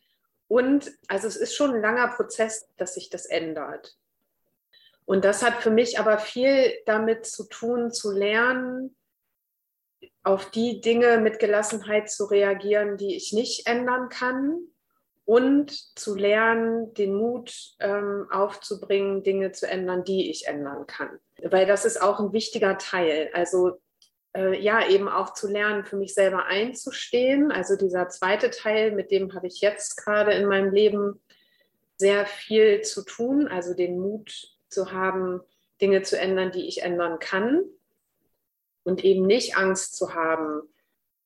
und 0.49 0.93
also 1.09 1.29
es 1.29 1.37
ist 1.37 1.55
schon 1.55 1.75
ein 1.75 1.81
langer 1.81 2.09
Prozess, 2.09 2.69
dass 2.77 2.95
sich 2.95 3.09
das 3.11 3.27
ändert. 3.27 3.97
Und 5.07 5.25
das 5.25 5.43
hat 5.43 5.63
für 5.63 5.71
mich 5.71 5.99
aber 5.99 6.19
viel 6.19 6.73
damit 6.87 7.27
zu 7.27 7.49
tun, 7.49 7.93
zu 7.93 8.11
lernen, 8.11 8.97
auf 10.23 10.51
die 10.51 10.81
Dinge 10.81 11.19
mit 11.19 11.39
Gelassenheit 11.39 12.11
zu 12.11 12.25
reagieren, 12.25 12.97
die 12.97 13.15
ich 13.15 13.33
nicht 13.33 13.67
ändern 13.67 14.09
kann 14.09 14.74
und 15.25 15.71
zu 15.99 16.15
lernen, 16.15 16.93
den 16.95 17.15
Mut 17.15 17.75
ähm, 17.81 18.27
aufzubringen, 18.31 19.23
Dinge 19.23 19.53
zu 19.53 19.67
ändern, 19.67 20.05
die 20.05 20.31
ich 20.31 20.47
ändern 20.47 20.87
kann. 20.87 21.19
Weil 21.43 21.67
das 21.67 21.85
ist 21.85 22.01
auch 22.01 22.21
ein 22.21 22.33
wichtiger 22.33 22.77
Teil. 22.77 23.31
Also 23.33 23.81
äh, 24.37 24.61
ja, 24.61 24.87
eben 24.87 25.09
auch 25.09 25.33
zu 25.33 25.49
lernen, 25.49 25.85
für 25.85 25.97
mich 25.97 26.13
selber 26.15 26.45
einzustehen. 26.45 27.51
Also 27.53 27.77
dieser 27.77 28.09
zweite 28.09 28.51
Teil, 28.51 28.93
mit 28.93 29.11
dem 29.11 29.35
habe 29.35 29.47
ich 29.47 29.61
jetzt 29.61 29.97
gerade 29.97 30.33
in 30.35 30.47
meinem 30.47 30.73
Leben 30.73 31.23
sehr 31.97 32.27
viel 32.27 32.83
zu 32.83 33.03
tun. 33.03 33.49
Also 33.49 33.75
den 33.75 33.99
Mut 33.99 34.49
zu 34.69 34.93
haben, 34.93 35.41
Dinge 35.81 36.03
zu 36.03 36.19
ändern, 36.19 36.53
die 36.53 36.69
ich 36.69 36.83
ändern 36.83 37.19
kann. 37.19 37.65
Und 38.83 39.03
eben 39.03 39.27
nicht 39.27 39.57
Angst 39.57 39.97
zu 39.97 40.13
haben, 40.13 40.69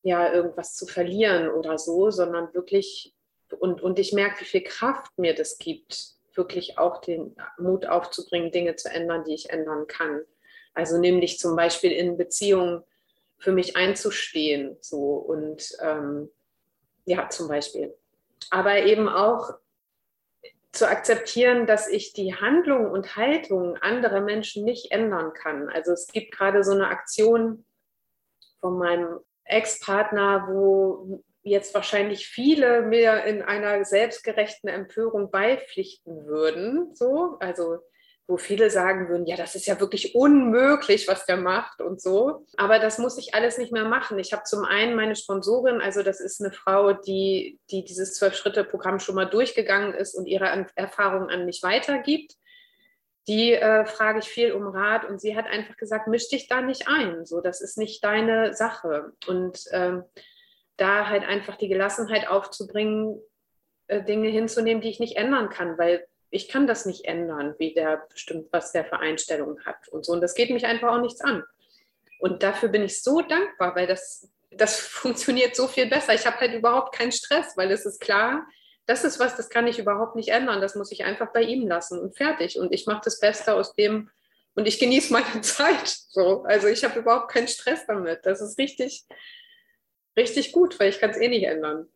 ja, 0.02 0.32
irgendwas 0.32 0.74
zu 0.76 0.86
verlieren 0.86 1.48
oder 1.48 1.76
so, 1.76 2.12
sondern 2.12 2.54
wirklich 2.54 3.16
und, 3.52 3.80
und 3.82 3.98
ich 3.98 4.12
merke, 4.12 4.40
wie 4.40 4.46
viel 4.46 4.62
Kraft 4.62 5.18
mir 5.18 5.34
das 5.34 5.58
gibt, 5.58 6.12
wirklich 6.34 6.78
auch 6.78 7.00
den 7.00 7.36
Mut 7.58 7.86
aufzubringen, 7.86 8.52
Dinge 8.52 8.76
zu 8.76 8.90
ändern, 8.90 9.24
die 9.24 9.34
ich 9.34 9.50
ändern 9.50 9.86
kann. 9.86 10.22
Also 10.74 10.98
nämlich 10.98 11.38
zum 11.38 11.56
Beispiel 11.56 11.92
in 11.92 12.16
Beziehungen 12.16 12.84
für 13.38 13.52
mich 13.52 13.76
einzustehen, 13.76 14.76
so 14.80 15.14
und 15.14 15.76
ähm, 15.80 16.30
ja, 17.04 17.28
zum 17.28 17.48
Beispiel. 17.48 17.94
Aber 18.50 18.78
eben 18.78 19.08
auch 19.08 19.54
zu 20.72 20.88
akzeptieren, 20.88 21.66
dass 21.66 21.88
ich 21.88 22.12
die 22.12 22.34
Handlungen 22.34 22.90
und 22.90 23.16
Haltungen 23.16 23.76
anderer 23.76 24.20
Menschen 24.20 24.64
nicht 24.64 24.92
ändern 24.92 25.32
kann. 25.32 25.68
Also 25.68 25.92
es 25.92 26.08
gibt 26.08 26.32
gerade 26.32 26.62
so 26.62 26.72
eine 26.72 26.88
Aktion 26.88 27.64
von 28.60 28.78
meinem 28.78 29.18
Ex-Partner, 29.44 30.46
wo 30.48 31.24
jetzt 31.48 31.74
wahrscheinlich 31.74 32.26
viele 32.26 32.82
mir 32.82 33.24
in 33.24 33.42
einer 33.42 33.84
selbstgerechten 33.84 34.68
Empörung 34.68 35.30
beipflichten 35.30 36.26
würden. 36.26 36.94
So, 36.94 37.36
also 37.40 37.78
wo 38.28 38.36
viele 38.36 38.68
sagen 38.68 39.08
würden, 39.08 39.26
ja, 39.26 39.36
das 39.36 39.54
ist 39.54 39.66
ja 39.66 39.80
wirklich 39.80 40.14
unmöglich, 40.14 41.08
was 41.08 41.24
der 41.24 41.38
macht 41.38 41.80
und 41.80 41.98
so. 42.00 42.44
Aber 42.58 42.78
das 42.78 42.98
muss 42.98 43.16
ich 43.16 43.34
alles 43.34 43.56
nicht 43.56 43.72
mehr 43.72 43.86
machen. 43.86 44.18
Ich 44.18 44.34
habe 44.34 44.42
zum 44.44 44.64
einen 44.66 44.94
meine 44.94 45.16
Sponsorin, 45.16 45.80
also 45.80 46.02
das 46.02 46.20
ist 46.20 46.42
eine 46.42 46.52
Frau, 46.52 46.92
die, 46.92 47.58
die 47.70 47.84
dieses 47.84 48.14
Zwölf-Schritte-Programm 48.14 49.00
schon 49.00 49.14
mal 49.14 49.24
durchgegangen 49.24 49.94
ist 49.94 50.14
und 50.14 50.26
ihre 50.26 50.66
Erfahrungen 50.74 51.30
an 51.30 51.46
mich 51.46 51.62
weitergibt. 51.62 52.34
Die 53.28 53.54
äh, 53.54 53.86
frage 53.86 54.18
ich 54.18 54.28
viel 54.28 54.52
um 54.52 54.66
Rat 54.66 55.06
und 55.06 55.22
sie 55.22 55.34
hat 55.34 55.46
einfach 55.46 55.78
gesagt, 55.78 56.06
misch 56.06 56.28
dich 56.28 56.48
da 56.48 56.60
nicht 56.60 56.86
ein. 56.86 57.24
So, 57.24 57.40
das 57.40 57.62
ist 57.62 57.78
nicht 57.78 58.04
deine 58.04 58.52
Sache. 58.52 59.12
Und 59.26 59.64
ähm, 59.72 60.04
da 60.78 61.08
halt 61.08 61.24
einfach 61.24 61.56
die 61.56 61.68
Gelassenheit 61.68 62.28
aufzubringen, 62.28 63.20
äh, 63.88 64.02
Dinge 64.02 64.28
hinzunehmen, 64.28 64.80
die 64.80 64.88
ich 64.88 65.00
nicht 65.00 65.16
ändern 65.16 65.50
kann, 65.50 65.76
weil 65.76 66.06
ich 66.30 66.48
kann 66.48 66.66
das 66.66 66.86
nicht 66.86 67.04
ändern, 67.04 67.54
wie 67.58 67.74
der 67.74 68.06
bestimmt, 68.10 68.48
was 68.52 68.72
der 68.72 68.84
für 68.84 68.98
Einstellungen 68.98 69.64
hat 69.64 69.88
und 69.88 70.04
so. 70.04 70.12
Und 70.12 70.20
das 70.20 70.34
geht 70.34 70.50
mich 70.50 70.66
einfach 70.66 70.92
auch 70.92 71.00
nichts 71.00 71.20
an. 71.20 71.42
Und 72.18 72.42
dafür 72.42 72.68
bin 72.68 72.82
ich 72.82 73.02
so 73.02 73.22
dankbar, 73.22 73.74
weil 73.74 73.86
das, 73.86 74.28
das 74.50 74.78
funktioniert 74.80 75.56
so 75.56 75.66
viel 75.66 75.86
besser. 75.86 76.14
Ich 76.14 76.26
habe 76.26 76.38
halt 76.38 76.54
überhaupt 76.54 76.94
keinen 76.94 77.12
Stress, 77.12 77.56
weil 77.56 77.70
es 77.70 77.86
ist 77.86 78.00
klar, 78.00 78.46
das 78.86 79.04
ist 79.04 79.20
was, 79.20 79.36
das 79.36 79.50
kann 79.50 79.66
ich 79.66 79.78
überhaupt 79.78 80.16
nicht 80.16 80.30
ändern. 80.30 80.60
Das 80.60 80.74
muss 80.74 80.92
ich 80.92 81.04
einfach 81.04 81.32
bei 81.32 81.42
ihm 81.42 81.66
lassen 81.66 81.98
und 81.98 82.16
fertig. 82.16 82.58
Und 82.58 82.72
ich 82.72 82.86
mache 82.86 83.02
das 83.04 83.20
Beste 83.20 83.54
aus 83.54 83.74
dem 83.74 84.10
und 84.54 84.66
ich 84.66 84.78
genieße 84.78 85.12
meine 85.12 85.40
Zeit. 85.42 85.86
So. 85.86 86.42
Also 86.44 86.68
ich 86.68 86.84
habe 86.84 86.98
überhaupt 86.98 87.30
keinen 87.30 87.48
Stress 87.48 87.86
damit. 87.86 88.24
Das 88.24 88.40
ist 88.40 88.58
richtig, 88.58 89.04
richtig 90.18 90.52
gut, 90.52 90.78
weil 90.78 90.90
ich 90.90 91.00
kann 91.00 91.10
es 91.10 91.16
eh 91.16 91.28
nicht 91.28 91.44
ändern. 91.44 91.88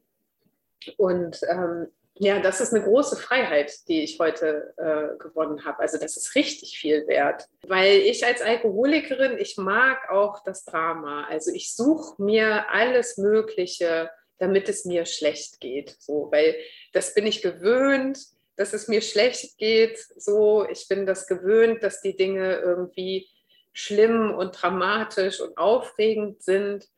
Und 0.96 1.40
ähm, 1.50 1.88
ja, 2.14 2.40
das 2.40 2.60
ist 2.60 2.72
eine 2.72 2.84
große 2.84 3.16
Freiheit, 3.16 3.72
die 3.88 4.02
ich 4.02 4.18
heute 4.18 4.74
äh, 4.76 5.18
gewonnen 5.18 5.64
habe. 5.64 5.80
Also 5.80 5.98
das 5.98 6.16
ist 6.16 6.34
richtig 6.34 6.78
viel 6.78 7.06
wert, 7.08 7.48
weil 7.66 7.96
ich 7.98 8.24
als 8.24 8.42
Alkoholikerin, 8.42 9.38
ich 9.38 9.56
mag 9.56 10.10
auch 10.10 10.42
das 10.44 10.64
Drama. 10.64 11.24
Also 11.24 11.50
ich 11.52 11.74
suche 11.74 12.22
mir 12.22 12.70
alles 12.70 13.16
Mögliche, 13.16 14.10
damit 14.38 14.68
es 14.68 14.84
mir 14.84 15.06
schlecht 15.06 15.60
geht. 15.60 15.96
So, 15.98 16.28
weil 16.30 16.56
das 16.92 17.14
bin 17.14 17.26
ich 17.26 17.42
gewöhnt, 17.42 18.18
dass 18.56 18.72
es 18.72 18.88
mir 18.88 19.00
schlecht 19.00 19.58
geht. 19.58 19.98
So, 20.16 20.66
ich 20.68 20.86
bin 20.88 21.06
das 21.06 21.26
gewöhnt, 21.26 21.82
dass 21.82 22.02
die 22.02 22.16
Dinge 22.16 22.56
irgendwie 22.56 23.28
schlimm 23.72 24.34
und 24.34 24.60
dramatisch 24.60 25.40
und 25.40 25.56
aufregend 25.56 26.42
sind. 26.42 26.88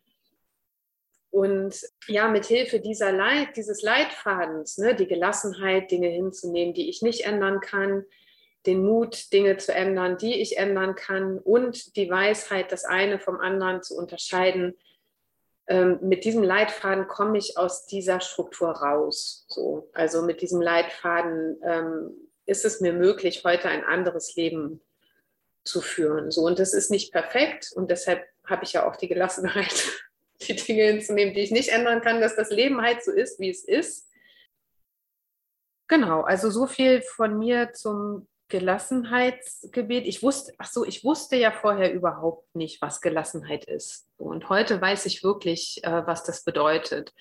Und 1.35 1.75
ja, 2.07 2.29
mit 2.29 2.45
Hilfe 2.45 2.79
dieser 2.79 3.11
Leit, 3.11 3.57
dieses 3.57 3.83
Leitfadens, 3.83 4.79
ne, 4.79 4.95
die 4.95 5.09
Gelassenheit, 5.09 5.91
Dinge 5.91 6.07
hinzunehmen, 6.07 6.75
die 6.75 6.89
ich 6.89 7.03
nicht 7.03 7.27
ändern 7.27 7.59
kann, 7.59 8.05
den 8.67 8.87
Mut, 8.87 9.33
Dinge 9.33 9.57
zu 9.57 9.75
ändern, 9.75 10.17
die 10.17 10.41
ich 10.41 10.59
ändern 10.59 10.95
kann 10.95 11.41
und 11.41 11.97
die 11.97 12.09
Weisheit, 12.09 12.71
das 12.71 12.85
eine 12.85 13.19
vom 13.19 13.41
anderen 13.41 13.83
zu 13.83 13.97
unterscheiden. 13.97 14.79
Ähm, 15.67 15.99
mit 16.03 16.25
diesem 16.25 16.45
Leitfaden 16.45 17.09
komme 17.09 17.37
ich 17.39 17.59
aus 17.59 17.87
dieser 17.87 18.21
Struktur 18.21 18.71
raus. 18.71 19.45
So. 19.49 19.91
Also 19.93 20.23
mit 20.23 20.41
diesem 20.41 20.63
Leitfaden 20.63 21.61
ähm, 21.65 22.31
ist 22.47 22.65
es 22.65 22.81
mir 22.81 22.93
möglich, 22.93 23.43
heute 23.43 23.69
ein 23.69 23.83
anderes 23.83 24.37
Leben 24.37 24.81
zu 25.65 25.81
führen. 25.81 26.31
So. 26.31 26.43
Und 26.43 26.61
das 26.61 26.75
ist 26.75 26.93
nicht 26.93 27.11
perfekt 27.11 27.73
und 27.75 27.91
deshalb 27.91 28.25
habe 28.47 28.63
ich 28.63 28.75
ja 28.75 28.89
auch 28.89 28.95
die 28.95 29.09
Gelassenheit 29.09 29.75
die 30.43 30.57
Dinge 30.57 30.85
hinzunehmen, 30.85 31.35
die 31.35 31.41
ich 31.41 31.51
nicht 31.51 31.69
ändern 31.71 32.01
kann, 32.01 32.21
dass 32.21 32.37
das 32.37 32.51
Leben 32.51 32.81
halt 32.83 33.05
so 33.05 33.13
ist, 33.13 33.41
wie 33.41 33.51
es 33.51 33.65
ist. 33.65 34.09
Genau, 35.89 36.23
also 36.23 36.51
so 36.51 36.67
viel 36.67 37.03
von 37.03 37.39
mir 37.39 37.73
zum 37.73 38.27
Gelassenheitsgebet. 38.49 40.07
Ich 40.07 40.23
wusste, 40.23 40.53
ach 40.59 40.67
so, 40.67 40.85
ich 40.85 41.05
wusste 41.05 41.37
ja 41.37 41.51
vorher 41.51 41.93
überhaupt 41.93 42.55
nicht, 42.55 42.81
was 42.81 43.01
Gelassenheit 43.01 43.65
ist. 43.65 44.07
Und 44.17 44.49
heute 44.49 44.81
weiß 44.81 45.07
ich 45.07 45.23
wirklich, 45.23 45.83
äh, 45.83 46.07
was 46.07 46.25
das 46.25 46.45
bedeutet. 46.45 47.13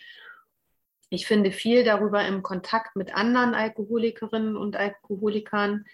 Ich 1.10 1.28
finde 1.28 1.52
viel 1.52 1.84
darüber 1.84 2.26
im 2.26 2.44
Kontakt 2.44 2.96
mit 2.96 3.14
anderen 3.14 3.54
Alkoholikerinnen 3.54 4.56
und 4.56 4.76
Alkoholikern 4.76 5.86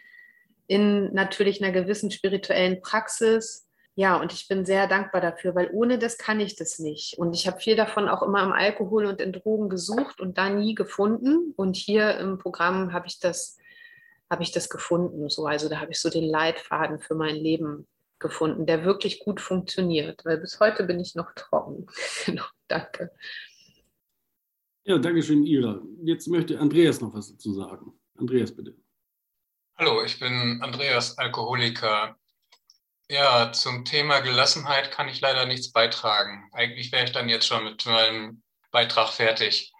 in 0.67 1.13
natürlich 1.13 1.61
einer 1.63 1.73
gewissen 1.73 2.11
spirituellen 2.11 2.81
Praxis 2.81 3.68
ja, 3.99 4.15
und 4.15 4.31
ich 4.31 4.47
bin 4.47 4.65
sehr 4.65 4.87
dankbar 4.87 5.19
dafür, 5.19 5.55
weil 5.55 5.69
ohne 5.73 5.99
das 5.99 6.17
kann 6.17 6.39
ich 6.39 6.55
das 6.55 6.79
nicht. 6.79 7.17
Und 7.17 7.33
ich 7.33 7.47
habe 7.47 7.59
viel 7.59 7.75
davon 7.75 8.07
auch 8.07 8.23
immer 8.23 8.41
im 8.43 8.53
Alkohol 8.53 9.05
und 9.05 9.19
in 9.19 9.33
Drogen 9.33 9.67
gesucht 9.67 10.21
und 10.21 10.37
da 10.37 10.49
nie 10.49 10.73
gefunden. 10.73 11.51
Und 11.57 11.75
hier 11.75 12.17
im 12.17 12.37
Programm 12.37 12.93
habe 12.93 13.07
ich 13.07 13.19
das, 13.19 13.57
habe 14.29 14.41
ich 14.41 14.53
das 14.53 14.69
gefunden. 14.69 15.27
So, 15.27 15.47
also 15.47 15.67
da 15.67 15.81
habe 15.81 15.91
ich 15.91 15.99
so 15.99 16.09
den 16.09 16.23
Leitfaden 16.23 17.01
für 17.01 17.13
mein 17.13 17.35
Leben 17.35 17.89
gefunden, 18.19 18.65
der 18.65 18.85
wirklich 18.85 19.19
gut 19.19 19.41
funktioniert. 19.41 20.23
Weil 20.23 20.37
bis 20.37 20.61
heute 20.61 20.85
bin 20.85 21.01
ich 21.01 21.15
noch 21.15 21.33
trocken. 21.35 21.85
genau, 22.25 22.45
danke. 22.69 23.11
Ja, 24.85 24.97
danke 24.97 25.21
schön, 25.21 25.43
Ira. 25.43 25.81
Jetzt 26.03 26.29
möchte 26.29 26.57
Andreas 26.57 27.01
noch 27.01 27.13
was 27.13 27.33
dazu 27.33 27.53
sagen. 27.53 27.91
Andreas, 28.15 28.55
bitte. 28.55 28.77
Hallo, 29.77 30.05
ich 30.05 30.17
bin 30.21 30.61
Andreas, 30.61 31.17
Alkoholiker. 31.17 32.15
Ja, 33.11 33.51
zum 33.51 33.85
Thema 33.85 34.19
Gelassenheit 34.19 34.91
kann 34.91 35.07
ich 35.09 35.19
leider 35.19 35.45
nichts 35.45 35.71
beitragen. 35.71 36.47
Eigentlich 36.53 36.91
wäre 36.91 37.05
ich 37.05 37.11
dann 37.11 37.27
jetzt 37.27 37.47
schon 37.47 37.63
mit 37.63 37.85
meinem 37.85 38.43
Beitrag 38.71 39.09
fertig. 39.09 39.73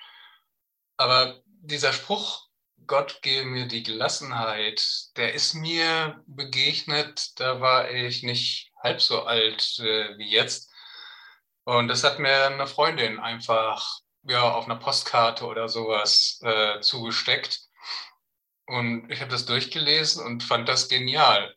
Aber 0.97 1.39
dieser 1.45 1.93
Spruch, 1.93 2.47
Gott 2.87 3.21
gebe 3.21 3.45
mir 3.45 3.67
die 3.67 3.83
Gelassenheit, 3.83 4.83
der 5.15 5.33
ist 5.35 5.53
mir 5.53 6.23
begegnet, 6.25 7.39
da 7.39 7.61
war 7.61 7.91
ich 7.91 8.23
nicht 8.23 8.71
halb 8.81 8.99
so 9.01 9.23
alt 9.23 9.77
äh, 9.79 10.17
wie 10.17 10.31
jetzt. 10.31 10.71
Und 11.65 11.87
das 11.87 12.03
hat 12.03 12.17
mir 12.19 12.47
eine 12.47 12.65
Freundin 12.65 13.19
einfach 13.19 13.99
ja, 14.23 14.41
auf 14.53 14.65
einer 14.65 14.77
Postkarte 14.77 15.45
oder 15.45 15.69
sowas 15.69 16.39
äh, 16.43 16.79
zugesteckt. 16.81 17.61
Und 18.65 19.11
ich 19.11 19.21
habe 19.21 19.31
das 19.31 19.45
durchgelesen 19.45 20.25
und 20.25 20.43
fand 20.43 20.67
das 20.67 20.89
genial. 20.89 21.55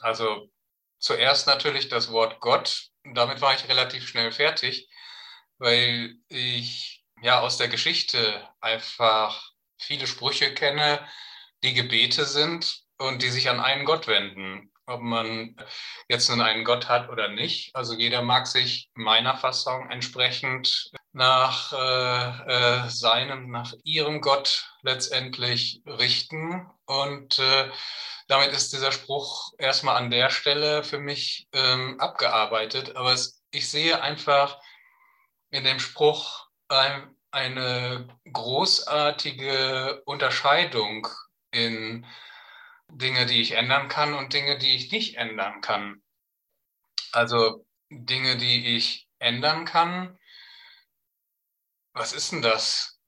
Also 0.00 0.50
zuerst 0.98 1.46
natürlich 1.46 1.88
das 1.88 2.10
Wort 2.10 2.40
Gott. 2.40 2.88
Damit 3.04 3.40
war 3.40 3.54
ich 3.54 3.68
relativ 3.68 4.08
schnell 4.08 4.32
fertig, 4.32 4.88
weil 5.58 6.16
ich 6.28 7.04
ja 7.22 7.40
aus 7.40 7.56
der 7.56 7.68
Geschichte 7.68 8.48
einfach 8.60 9.52
viele 9.78 10.06
Sprüche 10.06 10.54
kenne, 10.54 11.00
die 11.62 11.74
Gebete 11.74 12.24
sind 12.24 12.82
und 12.98 13.22
die 13.22 13.30
sich 13.30 13.48
an 13.48 13.60
einen 13.60 13.84
Gott 13.84 14.06
wenden. 14.06 14.70
Ob 14.86 15.00
man 15.00 15.56
jetzt 16.08 16.28
nun 16.28 16.40
einen 16.40 16.64
Gott 16.64 16.88
hat 16.88 17.08
oder 17.10 17.28
nicht. 17.28 17.74
Also 17.76 17.94
jeder 17.94 18.22
mag 18.22 18.46
sich 18.46 18.90
meiner 18.94 19.36
Fassung 19.36 19.88
entsprechend 19.90 20.90
nach 21.12 21.72
äh, 21.72 22.86
äh, 22.86 22.88
seinem, 22.88 23.50
nach 23.50 23.72
ihrem 23.84 24.20
Gott 24.20 24.68
letztendlich 24.82 25.82
richten. 25.86 26.68
Und 26.86 27.38
äh, 27.38 27.70
damit 28.30 28.52
ist 28.52 28.72
dieser 28.72 28.92
Spruch 28.92 29.52
erstmal 29.58 29.96
an 29.96 30.10
der 30.10 30.30
Stelle 30.30 30.84
für 30.84 31.00
mich 31.00 31.48
ähm, 31.52 31.98
abgearbeitet. 31.98 32.94
Aber 32.94 33.12
es, 33.12 33.42
ich 33.50 33.68
sehe 33.68 34.00
einfach 34.00 34.60
in 35.50 35.64
dem 35.64 35.80
Spruch 35.80 36.46
ein, 36.68 37.16
eine 37.32 38.06
großartige 38.32 40.02
Unterscheidung 40.04 41.08
in 41.50 42.06
Dinge, 42.86 43.26
die 43.26 43.42
ich 43.42 43.52
ändern 43.52 43.88
kann 43.88 44.14
und 44.14 44.32
Dinge, 44.32 44.58
die 44.58 44.76
ich 44.76 44.92
nicht 44.92 45.16
ändern 45.16 45.60
kann. 45.60 46.00
Also 47.10 47.66
Dinge, 47.90 48.36
die 48.36 48.76
ich 48.76 49.08
ändern 49.18 49.64
kann. 49.64 50.16
Was 51.94 52.12
ist 52.12 52.30
denn 52.30 52.42
das? 52.42 52.99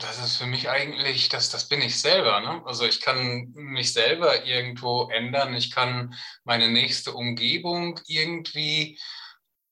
Das 0.00 0.18
ist 0.18 0.38
für 0.38 0.46
mich 0.46 0.70
eigentlich, 0.70 1.28
das, 1.28 1.50
das 1.50 1.68
bin 1.68 1.82
ich 1.82 2.00
selber. 2.00 2.40
Ne? 2.40 2.62
Also 2.64 2.86
ich 2.86 3.00
kann 3.00 3.52
mich 3.54 3.92
selber 3.92 4.46
irgendwo 4.46 5.10
ändern. 5.10 5.54
Ich 5.54 5.70
kann 5.70 6.14
meine 6.44 6.68
nächste 6.68 7.12
Umgebung 7.12 8.00
irgendwie 8.06 8.98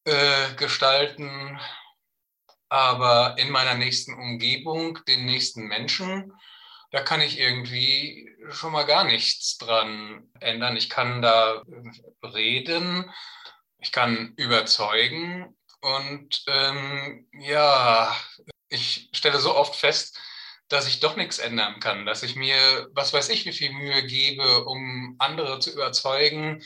äh, 0.04 0.54
gestalten. 0.56 1.58
Aber 2.68 3.36
in 3.38 3.50
meiner 3.50 3.74
nächsten 3.74 4.12
Umgebung, 4.14 4.98
den 5.06 5.24
nächsten 5.24 5.66
Menschen, 5.66 6.34
da 6.90 7.00
kann 7.00 7.22
ich 7.22 7.38
irgendwie 7.38 8.30
schon 8.50 8.72
mal 8.72 8.84
gar 8.84 9.04
nichts 9.04 9.56
dran 9.56 10.28
ändern. 10.40 10.76
Ich 10.76 10.90
kann 10.90 11.22
da 11.22 11.62
reden, 12.22 13.10
ich 13.78 13.92
kann 13.92 14.34
überzeugen 14.36 15.56
und 15.80 16.44
ähm, 16.48 17.28
ja, 17.32 18.14
ich 18.68 19.08
stelle 19.12 19.38
so 19.38 19.54
oft 19.54 19.76
fest, 19.76 20.18
dass 20.68 20.86
ich 20.86 21.00
doch 21.00 21.16
nichts 21.16 21.38
ändern 21.38 21.80
kann, 21.80 22.04
dass 22.06 22.22
ich 22.22 22.36
mir, 22.36 22.88
was 22.92 23.12
weiß 23.12 23.30
ich, 23.30 23.46
wie 23.46 23.52
viel 23.52 23.72
Mühe 23.72 24.04
gebe, 24.06 24.64
um 24.64 25.16
andere 25.18 25.58
zu 25.60 25.72
überzeugen, 25.72 26.62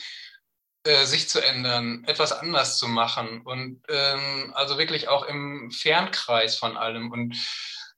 äh, 0.83 1.05
sich 1.05 1.29
zu 1.29 1.41
ändern, 1.41 2.03
etwas 2.07 2.33
anders 2.33 2.77
zu 2.77 2.87
machen 2.89 3.41
und 3.43 3.81
ähm, 3.87 4.51
also 4.55 4.77
wirklich 4.77 5.07
auch 5.07 5.23
im 5.23 5.71
Fernkreis 5.71 6.57
von 6.57 6.75
allem. 6.75 7.11
Und 7.11 7.37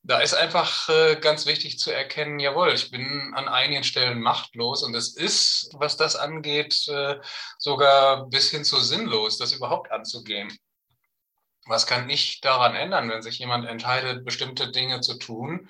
da 0.03 0.19
ist 0.19 0.35
einfach 0.35 0.87
äh, 0.89 1.15
ganz 1.19 1.47
wichtig 1.47 1.79
zu 1.79 1.91
erkennen, 1.91 2.39
jawohl, 2.39 2.71
ich 2.73 2.91
bin 2.91 3.33
an 3.35 3.47
einigen 3.47 3.83
Stellen 3.83 4.21
machtlos 4.21 4.83
und 4.83 4.93
es 4.93 5.15
ist, 5.15 5.71
was 5.73 5.97
das 5.97 6.15
angeht, 6.15 6.87
äh, 6.87 7.15
sogar 7.57 8.27
bis 8.27 8.51
hin 8.51 8.63
zu 8.63 8.79
sinnlos, 8.79 9.39
das 9.39 9.53
überhaupt 9.53 9.91
anzugehen. 9.91 10.55
Was 11.65 11.88
kann 11.88 12.10
ich 12.10 12.41
daran 12.41 12.75
ändern, 12.75 13.10
wenn 13.10 13.21
sich 13.21 13.39
jemand 13.39 13.67
entscheidet, 13.67 14.25
bestimmte 14.25 14.71
Dinge 14.71 15.01
zu 15.01 15.17
tun 15.17 15.69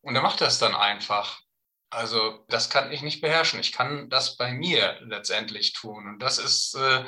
und 0.00 0.14
er 0.14 0.22
macht 0.22 0.40
das 0.40 0.58
dann 0.58 0.74
einfach? 0.74 1.40
Also 1.90 2.44
das 2.48 2.70
kann 2.70 2.90
ich 2.92 3.02
nicht 3.02 3.20
beherrschen. 3.20 3.60
Ich 3.60 3.72
kann 3.72 4.08
das 4.10 4.36
bei 4.36 4.52
mir 4.52 4.98
letztendlich 5.02 5.72
tun. 5.72 6.06
Und 6.08 6.18
das 6.20 6.38
ist 6.38 6.74
äh, 6.74 7.04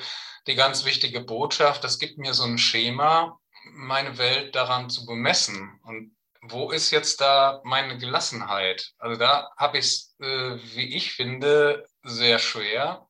die 0.46 0.54
ganz 0.54 0.84
wichtige 0.84 1.20
Botschaft. 1.20 1.84
Das 1.84 1.98
gibt 1.98 2.18
mir 2.18 2.32
so 2.34 2.44
ein 2.44 2.58
Schema, 2.58 3.38
meine 3.72 4.18
Welt 4.18 4.54
daran 4.54 4.88
zu 4.88 5.04
bemessen. 5.04 5.80
Und 5.82 6.16
wo 6.42 6.70
ist 6.70 6.90
jetzt 6.90 7.20
da 7.20 7.60
meine 7.64 7.98
Gelassenheit? 7.98 8.92
Also 8.98 9.18
da 9.18 9.50
habe 9.56 9.78
ich 9.78 9.84
es, 9.84 10.16
äh, 10.20 10.58
wie 10.74 10.96
ich 10.96 11.12
finde, 11.12 11.86
sehr 12.04 12.38
schwer. 12.38 13.08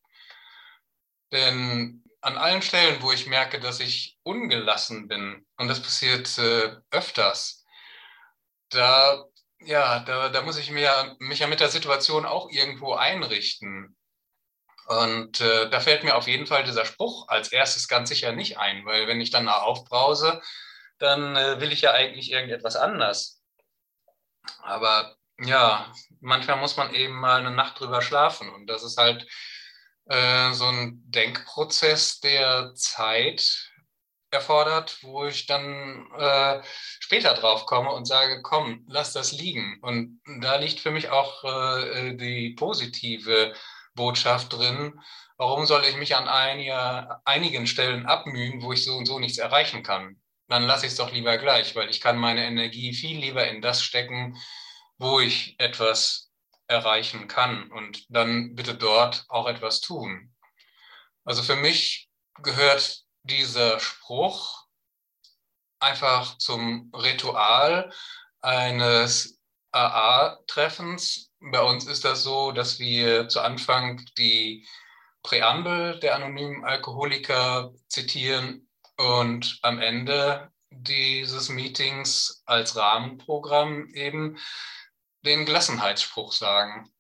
Denn 1.31 2.03
an 2.21 2.37
allen 2.37 2.63
Stellen, 2.63 3.03
wo 3.03 3.13
ich 3.13 3.27
merke, 3.27 3.61
dass 3.61 3.81
ich 3.81 4.19
ungelassen 4.23 5.09
bin, 5.09 5.47
und 5.57 5.69
das 5.69 5.83
passiert 5.83 6.37
äh, 6.39 6.77
öfters, 6.91 7.65
da, 8.71 9.25
ja, 9.61 10.01
da, 10.01 10.29
da 10.29 10.43
muss 10.43 10.59
ich 10.59 10.71
mir, 10.71 11.17
mich 11.21 11.41
ja 11.41 11.47
mit 11.47 11.61
der 11.61 11.69
Situation 11.69 12.27
auch 12.27 12.51
irgendwo 12.51 12.95
einrichten. 12.95 13.97
Und 14.87 15.41
äh, 15.41 15.69
da 15.69 15.81
fällt 15.81 16.03
mir 16.03 16.17
auf 16.17 16.27
jeden 16.27 16.47
Fall 16.47 16.65
dieser 16.65 16.87
Spruch 16.87 17.29
als 17.29 17.53
erstes 17.53 17.89
ganz 17.89 18.09
sicher 18.09 18.33
nicht 18.33 18.59
ein, 18.59 18.87
weil 18.87 19.07
wenn 19.07 19.21
ich 19.21 19.31
dann 19.31 19.49
aufbrause, 19.49 20.41
dann 20.99 21.37
äh, 21.37 21.61
will 21.61 21.73
ich 21.73 21.83
ja 21.83 21.93
eigentlich 21.93 22.31
irgendetwas 22.31 22.77
anders. 22.77 23.43
Aber 24.63 25.17
ja, 25.41 25.93
manchmal 26.21 26.57
muss 26.57 26.77
man 26.77 26.95
eben 26.95 27.15
mal 27.15 27.41
eine 27.41 27.51
Nacht 27.51 27.79
drüber 27.79 28.03
schlafen. 28.03 28.49
Und 28.49 28.67
das 28.67 28.83
ist 28.83 28.97
halt 28.97 29.27
äh, 30.09 30.53
so 30.53 30.67
ein 30.67 31.03
Denkprozess, 31.07 32.21
der 32.21 32.75
Zeit 32.75 33.73
erfordert, 34.31 34.99
wo 35.03 35.25
ich 35.25 35.47
dann 35.47 36.07
äh, 36.19 36.61
später 37.01 37.35
drauf 37.35 37.67
komme 37.67 37.91
und 37.93 38.05
sage, 38.05 38.43
komm, 38.43 38.85
lass 38.89 39.13
das 39.13 39.33
liegen. 39.33 39.79
Und 39.81 40.21
da 40.41 40.57
liegt 40.57 40.81
für 40.81 40.91
mich 40.91 41.09
auch 41.09 41.45
äh, 41.45 42.15
die 42.17 42.51
positive 42.51 43.55
Botschaft 43.95 44.53
drin. 44.53 45.01
Warum 45.39 45.67
soll 45.67 45.85
ich 45.85 45.97
mich 45.97 46.17
an 46.17 46.29
einiger, 46.29 47.23
einigen 47.25 47.67
Stellen 47.67 48.07
abmühen, 48.07 48.63
wo 48.63 48.73
ich 48.73 48.85
so 48.85 48.97
und 48.97 49.07
so 49.07 49.19
nichts 49.19 49.39
erreichen 49.39 49.83
kann? 49.83 50.21
dann 50.49 50.63
lasse 50.65 50.87
ich 50.87 50.93
es 50.93 50.99
doch 50.99 51.13
lieber 51.13 51.37
gleich, 51.39 51.77
weil 51.77 51.91
ich 51.91 52.01
kann 52.01 52.17
meine 52.17 52.45
Energie 52.45 52.93
viel 52.95 53.19
lieber 53.19 53.47
in 53.47 53.61
das 53.61 53.83
stecken, 53.83 54.37
wo 54.97 55.21
ich 55.21 55.55
etwas 55.59 56.28
erreichen 56.69 57.29
kann 57.29 57.71
und 57.73 58.05
dann 58.09 58.55
bitte 58.55 58.75
dort 58.75 59.25
auch 59.29 59.49
etwas 59.49 59.81
tun. 59.81 60.35
Also 61.25 61.43
für 61.43 61.57
mich 61.57 62.09
gehört 62.43 63.03
dieser 63.23 63.81
Spruch 63.81 64.67
einfach 65.81 66.39
zum 66.39 66.93
Ritual 66.95 67.93
eines 68.41 69.41
AA-Treffens. 69.73 71.31
Bei 71.41 71.63
uns 71.63 71.87
ist 71.87 72.05
das 72.05 72.23
so, 72.23 72.53
dass 72.53 72.79
wir 72.79 73.29
zu 73.29 73.41
Anfang 73.41 74.05
die 74.17 74.67
Präambel 75.23 75.99
der 76.01 76.15
anonymen 76.15 76.65
Alkoholiker 76.65 77.73
zitieren 77.89 78.69
und 78.97 79.59
am 79.63 79.81
Ende 79.81 80.51
dieses 80.71 81.49
Meetings 81.49 82.43
als 82.47 82.77
Rahmenprogramm 82.77 83.89
eben 83.95 84.39
den 85.23 85.47
Gelassenheitsspruch 85.47 86.33
sagen. 86.33 86.91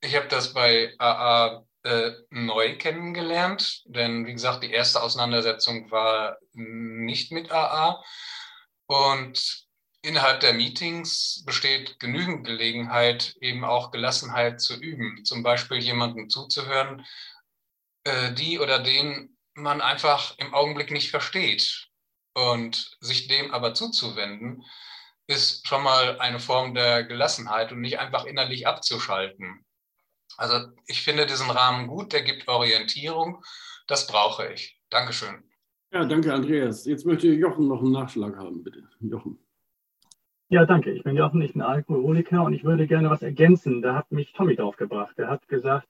Ich 0.00 0.14
habe 0.14 0.28
das 0.28 0.52
bei 0.52 0.94
AA 0.98 1.64
äh, 1.82 2.12
neu 2.30 2.76
kennengelernt, 2.78 3.82
denn 3.86 4.26
wie 4.26 4.32
gesagt, 4.32 4.62
die 4.62 4.72
erste 4.72 5.02
Auseinandersetzung 5.02 5.90
war 5.90 6.38
nicht 6.52 7.32
mit 7.32 7.50
AA. 7.50 8.02
Und 8.86 9.66
innerhalb 10.02 10.40
der 10.40 10.54
Meetings 10.54 11.42
besteht 11.44 11.98
genügend 11.98 12.46
Gelegenheit, 12.46 13.36
eben 13.40 13.64
auch 13.64 13.90
Gelassenheit 13.90 14.60
zu 14.60 14.74
üben. 14.74 15.24
Zum 15.24 15.42
Beispiel 15.42 15.78
jemandem 15.78 16.28
zuzuhören, 16.28 17.04
äh, 18.04 18.32
die 18.32 18.58
oder 18.58 18.78
den 18.78 19.36
man 19.54 19.80
einfach 19.80 20.36
im 20.38 20.54
Augenblick 20.54 20.90
nicht 20.90 21.10
versteht. 21.10 21.88
Und 22.34 22.96
sich 23.00 23.28
dem 23.28 23.52
aber 23.54 23.74
zuzuwenden, 23.74 24.64
ist 25.26 25.66
schon 25.66 25.82
mal 25.82 26.18
eine 26.20 26.38
Form 26.38 26.74
der 26.74 27.04
Gelassenheit 27.04 27.72
und 27.72 27.80
nicht 27.80 27.98
einfach 27.98 28.24
innerlich 28.24 28.66
abzuschalten. 28.66 29.64
Also 30.36 30.68
ich 30.86 31.02
finde 31.02 31.26
diesen 31.26 31.50
Rahmen 31.50 31.86
gut, 31.88 32.12
der 32.12 32.22
gibt 32.22 32.46
Orientierung. 32.48 33.42
Das 33.86 34.06
brauche 34.06 34.52
ich. 34.52 34.80
Dankeschön. 34.90 35.42
Ja, 35.92 36.04
danke, 36.04 36.32
Andreas. 36.32 36.84
Jetzt 36.84 37.06
möchte 37.06 37.28
Jochen 37.28 37.68
noch 37.68 37.80
einen 37.80 37.92
Nachschlag 37.92 38.36
haben, 38.36 38.62
bitte. 38.62 38.88
Jochen. 39.00 39.38
Ja, 40.48 40.64
danke. 40.64 40.92
Ich 40.92 41.02
bin 41.02 41.16
Jochen, 41.16 41.42
ich 41.42 41.54
bin 41.54 41.62
Alkoholiker 41.62 42.44
und 42.44 42.52
ich 42.52 42.64
würde 42.64 42.86
gerne 42.86 43.10
was 43.10 43.22
ergänzen. 43.22 43.82
Da 43.82 43.94
hat 43.94 44.12
mich 44.12 44.32
Tommy 44.32 44.54
draufgebracht. 44.54 45.18
Er 45.18 45.28
hat 45.28 45.48
gesagt, 45.48 45.88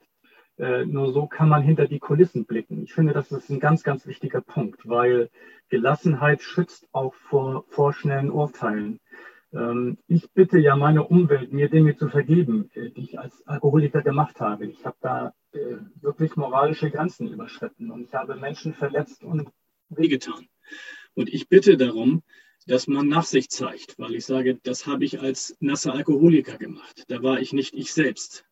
nur 0.59 1.13
so 1.13 1.27
kann 1.27 1.51
man 1.51 1.63
hinter 1.63 1.87
die 1.87 1.99
Kulissen 1.99 2.47
blicken. 2.47 2.83
Ich 2.83 2.95
finde, 2.95 3.13
das 3.13 3.31
ist 3.31 3.51
ein 3.51 3.61
ganz, 3.61 3.83
ganz 3.83 4.07
wichtiger 4.07 4.41
Punkt, 4.41 4.89
weil 4.89 5.29
Gelassenheit 5.69 6.43
schützt 6.43 6.89
auch 6.93 7.15
vor, 7.15 7.65
schnellen 7.93 8.31
Urteilen. 8.31 9.01
Ähm, 9.53 9.99
ich 10.07 10.31
bitte 10.33 10.59
ja 10.59 10.77
meine 10.77 11.05
Umwelt, 11.05 11.53
mir 11.53 11.69
Dinge 11.69 11.97
zu 11.97 12.09
vergeben, 12.09 12.71
äh, 12.75 12.91
die 12.91 13.03
ich 13.03 13.19
als 13.19 13.47
Alkoholiker 13.47 14.03
gemacht 14.03 14.41
habe. 14.41 14.67
Ich 14.67 14.85
habe 14.85 14.97
da 15.01 15.35
äh, 15.53 15.77
wirklich 16.01 16.37
moralische 16.37 16.91
Grenzen 16.91 17.33
überschritten 17.33 17.91
und 17.91 18.03
ich 18.03 18.15
habe 18.15 18.37
Menschen 18.37 18.75
verletzt 18.75 19.25
und 19.25 19.51
wehgetan. 19.89 20.47
Und 21.15 21.33
ich 21.33 21.49
bitte 21.49 21.77
darum, 21.77 22.23
dass 22.67 22.89
man 22.89 23.09
Nachsicht 23.09 23.53
zeigt, 23.53 23.99
weil 23.99 24.15
ich 24.15 24.27
sage, 24.27 24.59
das 24.63 24.87
habe 24.87 25.05
ich 25.05 25.21
als 25.21 25.57
nasser 25.61 25.95
Alkoholiker 25.95 26.59
gemacht. 26.59 27.05
Da 27.09 27.23
war 27.23 27.41
ich 27.41 27.53
nicht 27.53 27.75
ich 27.75 27.93
selbst. 27.93 28.45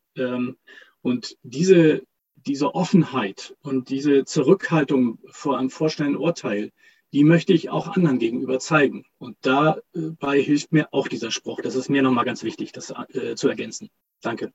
Und 1.05 1.37
diese, 1.43 2.03
diese 2.35 2.75
Offenheit 2.75 3.55
und 3.61 3.91
diese 3.91 4.25
Zurückhaltung 4.25 5.19
vor 5.27 5.59
einem 5.59 5.69
vorstellenden 5.69 6.19
Urteil, 6.19 6.73
die 7.13 7.25
möchte 7.25 7.53
ich 7.53 7.69
auch 7.69 7.89
anderen 7.89 8.19
gegenüber 8.19 8.59
zeigen. 8.59 9.05
Und 9.19 9.37
dabei 9.43 10.41
hilft 10.41 10.73
mir 10.73 10.95
auch 10.95 11.07
dieser 11.07 11.31
Spruch. 11.31 11.61
Das 11.61 11.75
ist 11.75 11.91
mir 11.91 12.01
nochmal 12.01 12.25
ganz 12.25 12.43
wichtig, 12.43 12.73
das 12.73 12.91
äh, 13.11 13.35
zu 13.35 13.49
ergänzen. 13.49 13.91
Danke. 14.23 14.55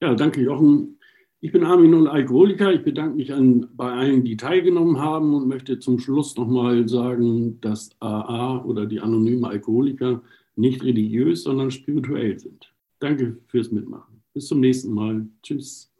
Ja, 0.00 0.14
danke, 0.14 0.40
Jochen. 0.40 0.98
Ich 1.40 1.52
bin 1.52 1.64
Armin 1.64 1.92
und 1.92 2.08
Alkoholiker. 2.08 2.72
Ich 2.72 2.84
bedanke 2.84 3.16
mich 3.16 3.34
an, 3.34 3.68
bei 3.74 3.92
allen, 3.92 4.24
die 4.24 4.38
teilgenommen 4.38 4.98
haben 4.98 5.34
und 5.34 5.46
möchte 5.46 5.78
zum 5.78 5.98
Schluss 5.98 6.38
nochmal 6.38 6.88
sagen, 6.88 7.60
dass 7.60 7.90
AA 8.00 8.64
oder 8.64 8.86
die 8.86 9.00
anonymen 9.00 9.44
Alkoholiker 9.44 10.22
nicht 10.56 10.82
religiös, 10.82 11.42
sondern 11.42 11.70
spirituell 11.70 12.38
sind. 12.38 12.74
Danke 12.98 13.42
fürs 13.48 13.70
Mitmachen. 13.70 14.17
Bis 14.38 14.46
zum 14.46 14.60
nächsten 14.60 14.94
Mal. 14.94 15.26
Tschüss. 15.42 15.92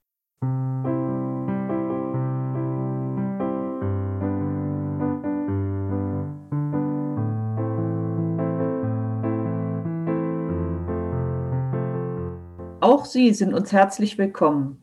Auch 12.80 13.04
Sie 13.06 13.34
sind 13.34 13.54
uns 13.54 13.72
herzlich 13.72 14.16
willkommen. 14.18 14.80